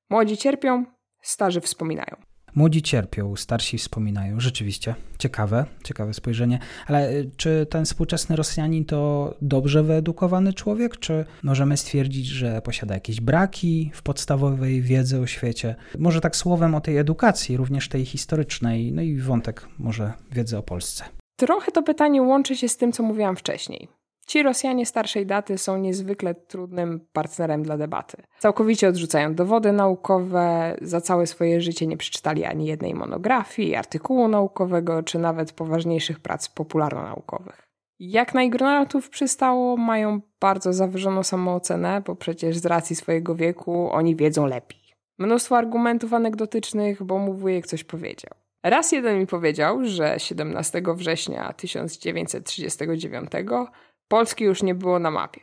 młodzi 0.09 0.37
cierpią, 0.37 0.85
starzy 1.21 1.61
wspominają. 1.61 2.30
Młodzi 2.55 2.81
cierpią, 2.81 3.35
starsi 3.35 3.77
wspominają. 3.77 4.39
Rzeczywiście, 4.39 4.95
ciekawe, 5.17 5.65
ciekawe 5.83 6.13
spojrzenie. 6.13 6.59
Ale 6.87 7.11
y, 7.11 7.29
czy 7.37 7.67
ten 7.69 7.85
współczesny 7.85 8.35
Rosjanin 8.35 8.85
to 8.85 9.33
dobrze 9.41 9.83
wyedukowany 9.83 10.53
człowiek, 10.53 10.97
czy 10.97 11.25
możemy 11.43 11.77
stwierdzić, 11.77 12.27
że 12.27 12.61
posiada 12.61 12.93
jakieś 12.93 13.21
braki 13.21 13.91
w 13.93 14.01
podstawowej 14.01 14.81
wiedzy 14.81 15.19
o 15.19 15.27
świecie? 15.27 15.75
Może 15.99 16.21
tak 16.21 16.35
słowem 16.35 16.75
o 16.75 16.81
tej 16.81 16.97
edukacji, 16.97 17.57
również 17.57 17.89
tej 17.89 18.05
historycznej, 18.05 18.91
no 18.91 19.01
i 19.01 19.17
wątek 19.17 19.67
może 19.79 20.13
wiedzy 20.31 20.57
o 20.57 20.63
Polsce. 20.63 21.03
Trochę 21.39 21.71
to 21.71 21.83
pytanie 21.83 22.21
łączy 22.21 22.55
się 22.55 22.69
z 22.69 22.77
tym, 22.77 22.91
co 22.91 23.03
mówiłam 23.03 23.35
wcześniej. 23.35 24.00
Ci 24.27 24.43
Rosjanie 24.43 24.85
starszej 24.85 25.25
daty 25.25 25.57
są 25.57 25.77
niezwykle 25.77 26.35
trudnym 26.35 27.07
partnerem 27.13 27.63
dla 27.63 27.77
debaty. 27.77 28.17
Całkowicie 28.39 28.87
odrzucają 28.87 29.35
dowody 29.35 29.71
naukowe, 29.71 30.75
za 30.81 31.01
całe 31.01 31.27
swoje 31.27 31.61
życie 31.61 31.87
nie 31.87 31.97
przeczytali 31.97 32.45
ani 32.45 32.65
jednej 32.65 32.93
monografii, 32.93 33.75
artykułu 33.75 34.27
naukowego, 34.27 35.03
czy 35.03 35.19
nawet 35.19 35.53
poważniejszych 35.53 36.19
prac 36.19 36.49
popularno-naukowych. 36.49 37.71
Jak 37.99 38.33
na 38.33 38.43
ignorantów 38.43 39.09
przystało, 39.09 39.77
mają 39.77 40.21
bardzo 40.39 40.73
zawyżoną 40.73 41.23
samoocenę, 41.23 42.01
bo 42.05 42.15
przecież 42.15 42.57
z 42.57 42.65
racji 42.65 42.95
swojego 42.95 43.35
wieku 43.35 43.91
oni 43.91 44.15
wiedzą 44.15 44.45
lepiej. 44.45 44.81
Mnóstwo 45.17 45.57
argumentów 45.57 46.13
anegdotycznych, 46.13 47.03
bo 47.03 47.17
mu 47.17 47.33
wujek 47.33 47.67
coś 47.67 47.83
powiedział. 47.83 48.31
Raz 48.63 48.91
jeden 48.91 49.19
mi 49.19 49.27
powiedział, 49.27 49.85
że 49.85 50.15
17 50.17 50.81
września 50.95 51.53
1939 51.53 53.31
Polski 54.11 54.43
już 54.43 54.63
nie 54.63 54.75
było 54.75 54.99
na 54.99 55.11
mapie. 55.11 55.41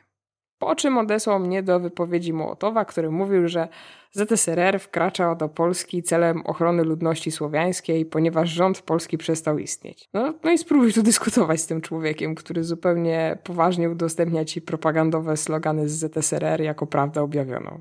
Po 0.58 0.74
czym 0.74 0.98
odesłał 0.98 1.40
mnie 1.40 1.62
do 1.62 1.80
wypowiedzi 1.80 2.32
Mołotowa, 2.32 2.84
który 2.84 3.10
mówił, 3.10 3.48
że 3.48 3.68
ZSRR 4.12 4.80
wkracza 4.80 5.34
do 5.34 5.48
Polski 5.48 6.02
celem 6.02 6.46
ochrony 6.46 6.84
ludności 6.84 7.30
słowiańskiej, 7.30 8.06
ponieważ 8.06 8.48
rząd 8.48 8.82
polski 8.82 9.18
przestał 9.18 9.58
istnieć. 9.58 10.08
No, 10.14 10.34
no 10.44 10.50
i 10.50 10.58
spróbuj 10.58 10.92
tu 10.92 11.02
dyskutować 11.02 11.60
z 11.60 11.66
tym 11.66 11.80
człowiekiem, 11.80 12.34
który 12.34 12.64
zupełnia 12.64 13.36
poważnie 13.36 13.90
udostępnia 13.90 14.44
ci 14.44 14.62
propagandowe 14.62 15.36
slogany 15.36 15.88
z 15.88 15.92
ZSRR 15.92 16.60
jako 16.60 16.86
prawdę 16.86 17.22
objawioną. 17.22 17.80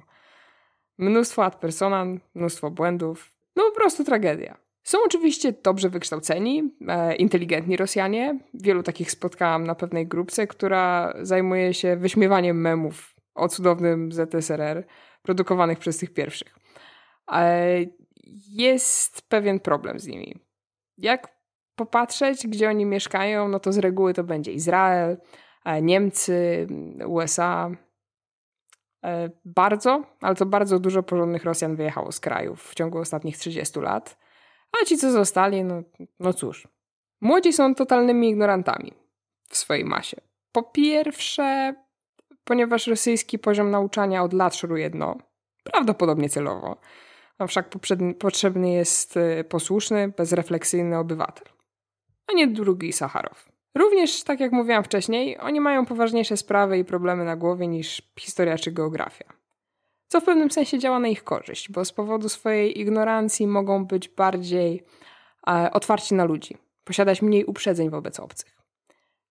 Mnóstwo 0.97 1.45
ad 1.45 1.55
personam, 1.55 2.19
mnóstwo 2.35 2.71
błędów, 2.71 3.31
no 3.55 3.63
po 3.63 3.75
prostu 3.75 4.03
tragedia. 4.03 4.66
Są 4.87 4.97
oczywiście 5.05 5.53
dobrze 5.63 5.89
wykształceni, 5.89 6.71
e, 6.87 7.15
inteligentni 7.15 7.77
Rosjanie. 7.77 8.39
Wielu 8.53 8.83
takich 8.83 9.11
spotkałam 9.11 9.63
na 9.63 9.75
pewnej 9.75 10.07
grupce, 10.07 10.47
która 10.47 11.13
zajmuje 11.21 11.73
się 11.73 11.95
wyśmiewaniem 11.95 12.61
memów 12.61 13.15
o 13.35 13.49
cudownym 13.49 14.11
ZSRR 14.11 14.85
produkowanych 15.21 15.79
przez 15.79 15.97
tych 15.97 16.13
pierwszych. 16.13 16.55
E, 17.31 17.67
jest 18.49 19.21
pewien 19.29 19.59
problem 19.59 19.99
z 19.99 20.07
nimi. 20.07 20.35
Jak 20.97 21.27
popatrzeć, 21.75 22.47
gdzie 22.47 22.69
oni 22.69 22.85
mieszkają, 22.85 23.47
no 23.47 23.59
to 23.59 23.71
z 23.71 23.77
reguły 23.77 24.13
to 24.13 24.23
będzie 24.23 24.51
Izrael, 24.51 25.17
e, 25.65 25.81
Niemcy, 25.81 26.67
USA. 27.07 27.71
Bardzo, 29.45 30.03
ale 30.21 30.35
to 30.35 30.45
bardzo 30.45 30.79
dużo 30.79 31.03
porządnych 31.03 31.43
Rosjan 31.43 31.75
wyjechało 31.75 32.11
z 32.11 32.19
krajów 32.19 32.63
w 32.63 32.75
ciągu 32.75 32.97
ostatnich 32.97 33.37
30 33.37 33.79
lat. 33.79 34.26
A 34.71 34.85
ci, 34.85 34.97
co 34.97 35.11
zostali, 35.11 35.63
no, 35.63 35.83
no 36.19 36.33
cóż. 36.33 36.67
Młodzi 37.21 37.53
są 37.53 37.75
totalnymi 37.75 38.29
ignorantami 38.29 38.93
w 39.49 39.57
swojej 39.57 39.85
masie. 39.85 40.17
Po 40.51 40.63
pierwsze, 40.63 41.75
ponieważ 42.43 42.87
rosyjski 42.87 43.39
poziom 43.39 43.71
nauczania 43.71 44.23
od 44.23 44.33
lat 44.33 44.55
szoruje 44.55 44.89
dno, 44.89 45.17
prawdopodobnie 45.63 46.29
celowo, 46.29 46.77
a 47.37 47.47
wszak 47.47 47.69
potrzebny 48.19 48.71
jest 48.71 49.17
y, 49.17 49.43
posłuszny, 49.49 50.13
bezrefleksyjny 50.17 50.97
obywatel, 50.97 51.47
a 52.27 52.33
nie 52.33 52.47
drugi 52.47 52.93
Sacharow. 52.93 53.49
Również, 53.75 54.23
tak 54.23 54.39
jak 54.39 54.51
mówiłam 54.51 54.83
wcześniej, 54.83 55.37
oni 55.39 55.61
mają 55.61 55.85
poważniejsze 55.85 56.37
sprawy 56.37 56.77
i 56.77 56.85
problemy 56.85 57.25
na 57.25 57.35
głowie 57.35 57.67
niż 57.67 58.01
historia 58.19 58.57
czy 58.57 58.71
geografia 58.71 59.25
co 60.07 60.21
w 60.21 60.23
pewnym 60.23 60.51
sensie 60.51 60.79
działa 60.79 60.99
na 60.99 61.07
ich 61.07 61.23
korzyść, 61.23 61.71
bo 61.71 61.85
z 61.85 61.91
powodu 61.91 62.29
swojej 62.29 62.79
ignorancji 62.79 63.47
mogą 63.47 63.85
być 63.85 64.09
bardziej 64.09 64.83
e, 65.47 65.71
otwarci 65.71 66.15
na 66.15 66.25
ludzi, 66.25 66.57
posiadać 66.83 67.21
mniej 67.21 67.45
uprzedzeń 67.45 67.89
wobec 67.89 68.19
obcych. 68.19 68.57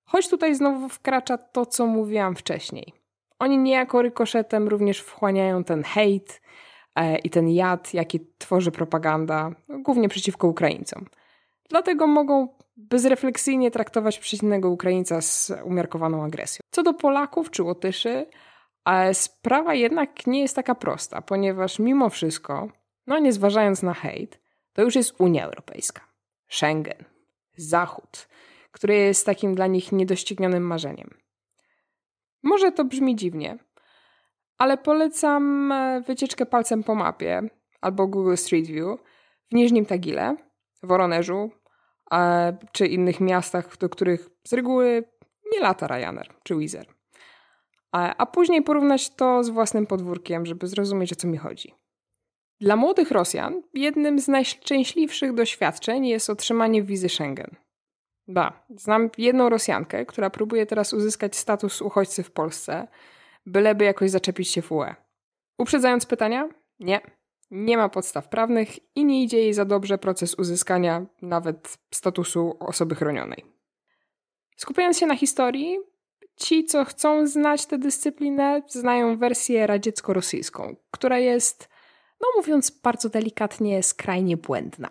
Choć 0.05 0.29
tutaj 0.29 0.55
znowu 0.55 0.89
wkracza 0.89 1.39
to, 1.39 1.67
co 1.67 1.87
mówiłam 1.87 2.37
wcześniej. 2.37 2.93
Oni 3.39 3.59
niejako 3.59 4.03
rykoszetem 4.03 4.69
również 4.69 5.01
wchłaniają 5.01 5.65
ten 5.65 5.83
hejt 5.83 6.41
e, 6.97 7.19
i 7.19 7.31
ten 7.31 7.49
jad, 7.49 7.95
jaki 7.95 8.21
tworzy 8.39 8.71
propaganda, 8.71 9.51
głównie 9.69 10.09
przeciwko 10.09 10.49
Ukraińcom. 10.49 11.07
Dlatego 11.69 12.07
mogą 12.07 12.49
bezrefleksyjnie 12.77 13.71
traktować 13.71 14.19
przeciwnego 14.19 14.71
Ukraińca 14.71 15.21
z 15.21 15.53
umiarkowaną 15.65 16.25
agresją. 16.25 16.61
Co 16.71 16.83
do 16.83 16.95
Polaków 16.95 17.51
czy 17.51 17.63
Łotyszy, 17.63 18.27
ale 18.87 19.15
sprawa 19.15 19.75
jednak 19.75 20.27
nie 20.27 20.41
jest 20.41 20.57
taka 20.57 20.75
prosta, 20.75 21.23
ponieważ 21.23 21.79
mimo 21.79 22.11
wszystko, 22.11 22.69
no 23.07 23.19
nie 23.19 23.33
zważając 23.33 23.83
na 23.83 23.95
hejt, 23.95 24.41
to 24.73 24.83
już 24.83 24.95
jest 24.95 25.15
Unia 25.19 25.45
Europejska, 25.45 26.01
Schengen, 26.49 27.05
Zachód, 27.57 28.29
który 28.73 28.95
jest 28.95 29.27
takim 29.27 29.55
dla 29.55 29.67
nich 29.67 29.93
niedoścignionym 29.93 30.63
marzeniem. 30.63 31.11
Może 32.43 32.73
to 32.73 32.85
brzmi 32.85 33.17
dziwnie, 33.17 33.59
ale 34.59 34.79
polecam 34.79 35.73
e, 35.73 36.01
wycieczkę 36.01 36.47
palcem 36.47 36.85
po 36.85 36.95
mapie 36.95 37.43
albo 37.81 38.07
Google 38.07 38.37
Street 38.37 38.67
View 38.67 39.01
w 39.51 39.55
Niżnim 39.55 39.87
Tagile, 39.87 40.37
Woronerzu 40.83 41.51
czy 42.73 42.87
innych 42.87 43.21
miastach, 43.21 43.77
do 43.77 43.89
których 43.89 44.29
z 44.45 44.53
reguły 44.53 45.05
nie 45.53 45.61
lata 45.61 45.87
Ryanair 45.87 46.35
czy 46.43 46.57
Wizz 46.57 46.96
a 48.19 48.27
później 48.27 48.63
porównać 48.63 49.11
to 49.11 49.45
z 49.45 49.49
własnym 49.49 49.87
podwórkiem, 49.87 50.47
żeby 50.47 50.67
zrozumieć 50.67 51.13
o 51.13 51.17
co 51.17 51.29
mi 51.29 51.37
chodzi. 51.37 51.75
Dla 52.61 52.77
młodych 52.77 53.11
Rosjan 53.11 53.63
jednym 53.75 54.19
z 54.19 54.29
najszczęśliwszych 54.29 55.35
doświadczeń 55.35 56.07
jest 56.07 56.31
otrzymanie 56.31 56.83
wizy 56.83 57.09
Schengen. 57.09 57.57
Ba, 58.29 58.67
znam 58.77 59.11
jedną 59.19 59.49
Rosjankę, 59.49 60.07
która 60.07 60.31
próbuje 60.31 60.67
teraz 60.67 60.93
uzyskać 60.93 61.37
status 61.37 61.83
uchodźcy 61.83 62.23
w 62.23 62.31
Polsce, 62.31 62.89
byleby 63.47 63.85
jakoś 63.85 64.11
zaczepić 64.11 64.51
się 64.51 64.63
w 64.63 64.73
UE. 64.73 64.95
Uprzedzając 65.59 66.07
pytania? 66.07 66.49
Nie. 66.81 67.01
Nie 67.51 67.77
ma 67.77 67.89
podstaw 67.89 68.29
prawnych 68.29 68.97
i 68.97 69.05
nie 69.05 69.23
idzie 69.23 69.39
jej 69.39 69.55
za 69.55 69.65
dobrze 69.65 69.99
proces 69.99 70.35
uzyskania 70.35 71.07
nawet 71.23 71.79
statusu 71.91 72.57
osoby 72.61 72.95
chronionej. 72.95 73.45
Skupiając 74.57 74.99
się 74.99 75.07
na 75.07 75.17
historii, 75.17 75.79
Ci, 76.37 76.65
co 76.65 76.85
chcą 76.85 77.27
znać 77.27 77.67
tę 77.67 77.79
dyscyplinę, 77.79 78.63
znają 78.69 79.19
wersję 79.19 79.67
radziecko-rosyjską, 79.67 80.77
która 80.91 81.19
jest, 81.19 81.69
no 82.21 82.29
mówiąc 82.37 82.71
bardzo 82.71 83.09
delikatnie, 83.09 83.83
skrajnie 83.83 84.37
błędna. 84.37 84.91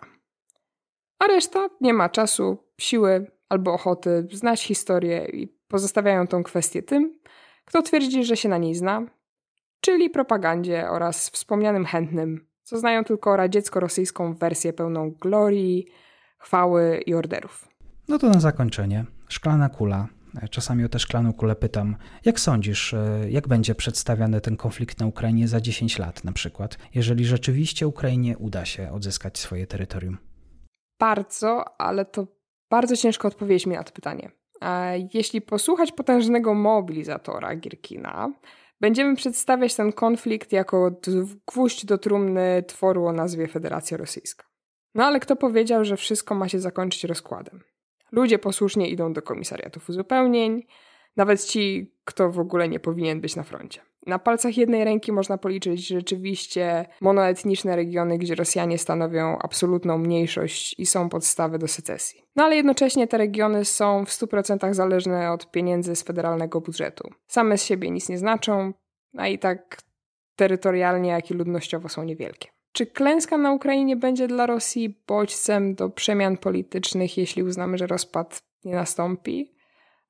A 1.18 1.26
reszta 1.26 1.68
nie 1.80 1.94
ma 1.94 2.08
czasu, 2.08 2.58
siły 2.80 3.30
albo 3.48 3.74
ochoty 3.74 4.28
znać 4.32 4.62
historię 4.62 5.26
i 5.32 5.48
pozostawiają 5.68 6.26
tą 6.26 6.42
kwestię 6.42 6.82
tym, 6.82 7.18
kto 7.64 7.82
twierdzi, 7.82 8.24
że 8.24 8.36
się 8.36 8.48
na 8.48 8.58
niej 8.58 8.74
zna, 8.74 9.02
czyli 9.80 10.10
propagandzie 10.10 10.90
oraz 10.90 11.30
wspomnianym 11.30 11.84
chętnym, 11.84 12.46
co 12.62 12.78
znają 12.78 13.04
tylko 13.04 13.36
radziecko-rosyjską 13.36 14.34
wersję 14.34 14.72
pełną 14.72 15.10
glorii, 15.10 15.86
chwały 16.38 17.02
i 17.06 17.14
orderów. 17.14 17.68
No 18.08 18.18
to 18.18 18.28
na 18.28 18.40
zakończenie. 18.40 19.04
Szklana 19.28 19.68
kula 19.68 20.08
Czasami 20.50 20.84
o 20.84 20.88
tę 20.88 20.98
szklaną 20.98 21.32
kulę 21.32 21.56
pytam, 21.56 21.96
jak 22.24 22.40
sądzisz, 22.40 22.94
e, 22.94 23.30
jak 23.30 23.48
będzie 23.48 23.74
przedstawiany 23.74 24.40
ten 24.40 24.56
konflikt 24.56 25.00
na 25.00 25.06
Ukrainie 25.06 25.48
za 25.48 25.60
10 25.60 25.98
lat 25.98 26.24
na 26.24 26.32
przykład, 26.32 26.78
jeżeli 26.94 27.24
rzeczywiście 27.24 27.86
Ukrainie 27.86 28.38
uda 28.38 28.64
się 28.64 28.92
odzyskać 28.92 29.38
swoje 29.38 29.66
terytorium? 29.66 30.18
Bardzo, 31.00 31.80
ale 31.80 32.04
to 32.04 32.26
bardzo 32.70 32.96
ciężko 32.96 33.28
odpowiedzieć 33.28 33.66
mi 33.66 33.74
na 33.74 33.84
to 33.84 33.92
pytanie. 33.92 34.30
Jeśli 35.14 35.40
posłuchać 35.40 35.92
potężnego 35.92 36.54
mobilizatora 36.54 37.56
Girkina, 37.56 38.32
będziemy 38.80 39.16
przedstawiać 39.16 39.74
ten 39.74 39.92
konflikt 39.92 40.52
jako 40.52 41.00
gwóźdź 41.46 41.84
do 41.84 41.98
trumny 41.98 42.64
tworu 42.66 43.06
o 43.06 43.12
nazwie 43.12 43.48
Federacja 43.48 43.96
Rosyjska. 43.96 44.46
No 44.94 45.04
ale 45.04 45.20
kto 45.20 45.36
powiedział, 45.36 45.84
że 45.84 45.96
wszystko 45.96 46.34
ma 46.34 46.48
się 46.48 46.60
zakończyć 46.60 47.04
rozkładem? 47.04 47.60
Ludzie 48.12 48.38
posłusznie 48.38 48.88
idą 48.88 49.12
do 49.12 49.22
komisariatów 49.22 49.88
uzupełnień, 49.88 50.66
nawet 51.16 51.44
ci, 51.44 51.92
kto 52.04 52.30
w 52.30 52.38
ogóle 52.38 52.68
nie 52.68 52.80
powinien 52.80 53.20
być 53.20 53.36
na 53.36 53.42
froncie. 53.42 53.80
Na 54.06 54.18
palcach 54.18 54.56
jednej 54.56 54.84
ręki 54.84 55.12
można 55.12 55.38
policzyć 55.38 55.86
rzeczywiście 55.86 56.86
monoetniczne 57.00 57.76
regiony, 57.76 58.18
gdzie 58.18 58.34
Rosjanie 58.34 58.78
stanowią 58.78 59.38
absolutną 59.38 59.98
mniejszość 59.98 60.74
i 60.78 60.86
są 60.86 61.08
podstawy 61.08 61.58
do 61.58 61.68
secesji. 61.68 62.22
No 62.36 62.44
ale 62.44 62.56
jednocześnie 62.56 63.06
te 63.06 63.18
regiony 63.18 63.64
są 63.64 64.04
w 64.04 64.08
100% 64.08 64.74
zależne 64.74 65.32
od 65.32 65.50
pieniędzy 65.50 65.96
z 65.96 66.02
federalnego 66.02 66.60
budżetu. 66.60 67.10
Same 67.26 67.58
z 67.58 67.64
siebie 67.64 67.90
nic 67.90 68.08
nie 68.08 68.18
znaczą, 68.18 68.72
a 69.16 69.28
i 69.28 69.38
tak 69.38 69.78
terytorialnie, 70.36 71.10
jak 71.10 71.30
i 71.30 71.34
ludnościowo 71.34 71.88
są 71.88 72.04
niewielkie. 72.04 72.48
Czy 72.76 72.86
klęska 72.86 73.38
na 73.38 73.52
Ukrainie 73.52 73.96
będzie 73.96 74.28
dla 74.28 74.46
Rosji 74.46 75.02
bodźcem 75.06 75.74
do 75.74 75.90
przemian 75.90 76.36
politycznych, 76.36 77.18
jeśli 77.18 77.42
uznamy, 77.42 77.78
że 77.78 77.86
rozpad 77.86 78.42
nie 78.64 78.74
nastąpi? 78.74 79.54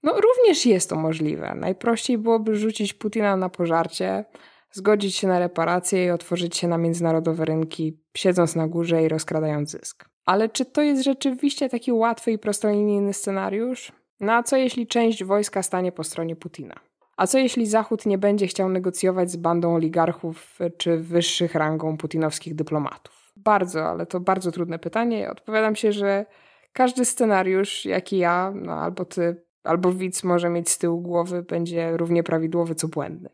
No, 0.03 0.21
również 0.21 0.67
jest 0.67 0.91
to 0.91 0.97
możliwe. 0.97 1.55
Najprościej 1.55 2.19
byłoby 2.19 2.57
rzucić 2.57 2.95
Putina 2.95 3.37
na 3.37 3.49
pożarcie, 3.49 4.25
zgodzić 4.73 5.17
się 5.17 5.29
na 5.29 5.39
reparacje 5.39 6.05
i 6.05 6.11
otworzyć 6.11 6.57
się 6.57 6.69
na 6.69 6.79
międzynarodowe 6.79 7.45
rynki, 7.45 8.01
siedząc 8.17 8.57
na 8.57 8.69
górze 8.69 9.03
i 9.03 9.09
rozkradając 9.09 9.71
zysk. 9.71 10.09
Ale 10.25 10.49
czy 10.49 10.65
to 10.65 10.83
jest 10.83 11.05
rzeczywiście 11.05 11.69
taki 11.69 11.93
łatwy 11.93 12.33
i 12.33 12.39
prostolinijny 12.39 13.13
scenariusz? 13.13 13.93
No 14.21 14.43
co 14.43 14.57
jeśli 14.57 14.87
część 14.87 15.25
wojska 15.25 15.63
stanie 15.63 15.93
po 15.93 16.05
stronie 16.05 16.37
Putina? 16.37 16.75
A 17.17 17.27
co 17.27 17.39
jeśli 17.39 17.67
Zachód 17.67 18.07
nie 18.07 18.19
będzie 18.19 18.47
chciał 18.47 18.69
negocjować 18.69 19.31
z 19.31 19.37
bandą 19.37 19.75
oligarchów 19.75 20.59
czy 20.77 20.99
wyższych 20.99 21.55
rangą 21.55 21.97
putinowskich 21.97 22.55
dyplomatów? 22.55 23.33
Bardzo, 23.37 23.85
ale 23.85 24.07
to 24.07 24.21
bardzo 24.21 24.53
trudne 24.53 24.79
pytanie. 24.79 25.31
Odpowiadam 25.31 25.77
się, 25.77 25.93
że 25.93 26.27
każdy 26.73 27.05
scenariusz, 27.05 27.85
jaki 27.85 28.19
ja, 28.19 28.53
no 28.55 28.73
albo 28.73 29.05
ty, 29.05 29.45
albo 29.65 29.93
widz 29.93 30.25
może 30.25 30.51
mieć 30.51 30.71
z 30.71 30.79
tyłu 30.79 31.01
głowy, 31.01 31.43
będzie 31.43 31.97
równie 31.97 32.23
prawidłowy 32.23 32.75
co 32.75 32.89
błędny. 32.89 33.29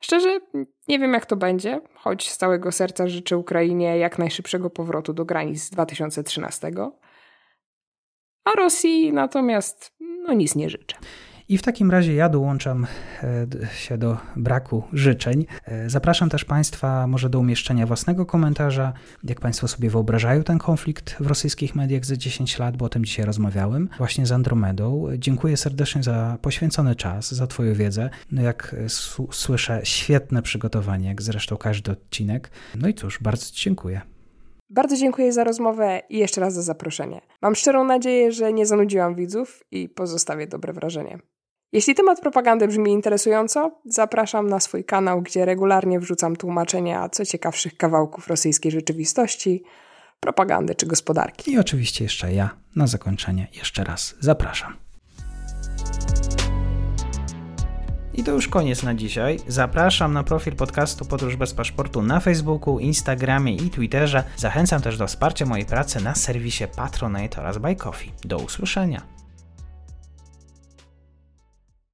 Szczerze, 0.00 0.40
nie 0.88 0.98
wiem 0.98 1.12
jak 1.12 1.26
to 1.26 1.36
będzie, 1.36 1.80
choć 1.94 2.30
z 2.30 2.36
całego 2.36 2.72
serca 2.72 3.08
życzę 3.08 3.38
Ukrainie 3.38 3.98
jak 3.98 4.18
najszybszego 4.18 4.70
powrotu 4.70 5.12
do 5.12 5.24
granic 5.24 5.62
z 5.62 5.70
2013. 5.70 6.70
A 8.44 8.52
Rosji 8.52 9.12
natomiast 9.12 9.96
no 10.00 10.32
nic 10.32 10.54
nie 10.54 10.70
życzę. 10.70 10.96
I 11.48 11.58
w 11.58 11.62
takim 11.62 11.90
razie 11.90 12.14
ja 12.14 12.28
dołączam 12.28 12.86
e, 13.22 13.46
się 13.76 13.98
do 13.98 14.16
braku 14.36 14.82
życzeń. 14.92 15.46
E, 15.64 15.90
zapraszam 15.90 16.30
też 16.30 16.44
Państwa 16.44 17.06
może 17.06 17.30
do 17.30 17.38
umieszczenia 17.38 17.86
własnego 17.86 18.26
komentarza, 18.26 18.92
jak 19.24 19.40
Państwo 19.40 19.68
sobie 19.68 19.90
wyobrażają 19.90 20.42
ten 20.42 20.58
konflikt 20.58 21.16
w 21.20 21.26
rosyjskich 21.26 21.74
mediach 21.74 22.04
za 22.04 22.16
10 22.16 22.58
lat, 22.58 22.76
bo 22.76 22.84
o 22.84 22.88
tym 22.88 23.04
dzisiaj 23.04 23.26
rozmawiałem, 23.26 23.88
właśnie 23.98 24.26
z 24.26 24.32
Andromedą. 24.32 25.06
Dziękuję 25.18 25.56
serdecznie 25.56 26.02
za 26.02 26.38
poświęcony 26.42 26.96
czas, 26.96 27.34
za 27.34 27.46
Twoją 27.46 27.74
wiedzę. 27.74 28.10
No 28.32 28.42
jak 28.42 28.76
słyszę, 29.30 29.80
świetne 29.84 30.42
przygotowanie, 30.42 31.08
jak 31.08 31.22
zresztą 31.22 31.56
każdy 31.56 31.92
odcinek. 31.92 32.50
No 32.74 32.88
i 32.88 32.94
cóż, 32.94 33.18
bardzo 33.22 33.46
Ci 33.46 33.64
dziękuję. 33.64 34.00
Bardzo 34.70 34.96
dziękuję 34.96 35.32
za 35.32 35.44
rozmowę 35.44 36.02
i 36.08 36.18
jeszcze 36.18 36.40
raz 36.40 36.54
za 36.54 36.62
zaproszenie. 36.62 37.20
Mam 37.42 37.54
szczerą 37.54 37.84
nadzieję, 37.84 38.32
że 38.32 38.52
nie 38.52 38.66
zanudziłam 38.66 39.14
widzów 39.14 39.62
i 39.70 39.88
pozostawię 39.88 40.46
dobre 40.46 40.72
wrażenie. 40.72 41.18
Jeśli 41.72 41.94
temat 41.94 42.20
propagandy 42.20 42.68
brzmi 42.68 42.92
interesująco, 42.92 43.80
zapraszam 43.84 44.48
na 44.48 44.60
swój 44.60 44.84
kanał, 44.84 45.22
gdzie 45.22 45.44
regularnie 45.44 46.00
wrzucam 46.00 46.36
tłumaczenia 46.36 47.08
co 47.08 47.24
ciekawszych 47.24 47.76
kawałków 47.76 48.28
rosyjskiej 48.28 48.72
rzeczywistości, 48.72 49.62
propagandy 50.20 50.74
czy 50.74 50.86
gospodarki. 50.86 51.52
I 51.52 51.58
oczywiście 51.58 52.04
jeszcze 52.04 52.32
ja 52.32 52.50
na 52.76 52.86
zakończenie 52.86 53.48
jeszcze 53.56 53.84
raz 53.84 54.14
zapraszam. 54.20 54.76
I 58.14 58.24
to 58.24 58.32
już 58.32 58.48
koniec 58.48 58.82
na 58.82 58.94
dzisiaj. 58.94 59.38
Zapraszam 59.48 60.12
na 60.12 60.24
profil 60.24 60.56
podcastu 60.56 61.04
Podróż 61.04 61.36
bez 61.36 61.54
paszportu 61.54 62.02
na 62.02 62.20
Facebooku, 62.20 62.78
Instagramie 62.78 63.56
i 63.56 63.70
Twitterze. 63.70 64.24
Zachęcam 64.36 64.82
też 64.82 64.98
do 64.98 65.06
wsparcia 65.06 65.46
mojej 65.46 65.66
pracy 65.66 66.04
na 66.04 66.14
serwisie 66.14 66.64
Patronite 66.76 67.40
oraz 67.40 67.58
Buy 67.58 67.76
Coffee. 67.76 68.12
Do 68.24 68.38
usłyszenia. 68.38 69.17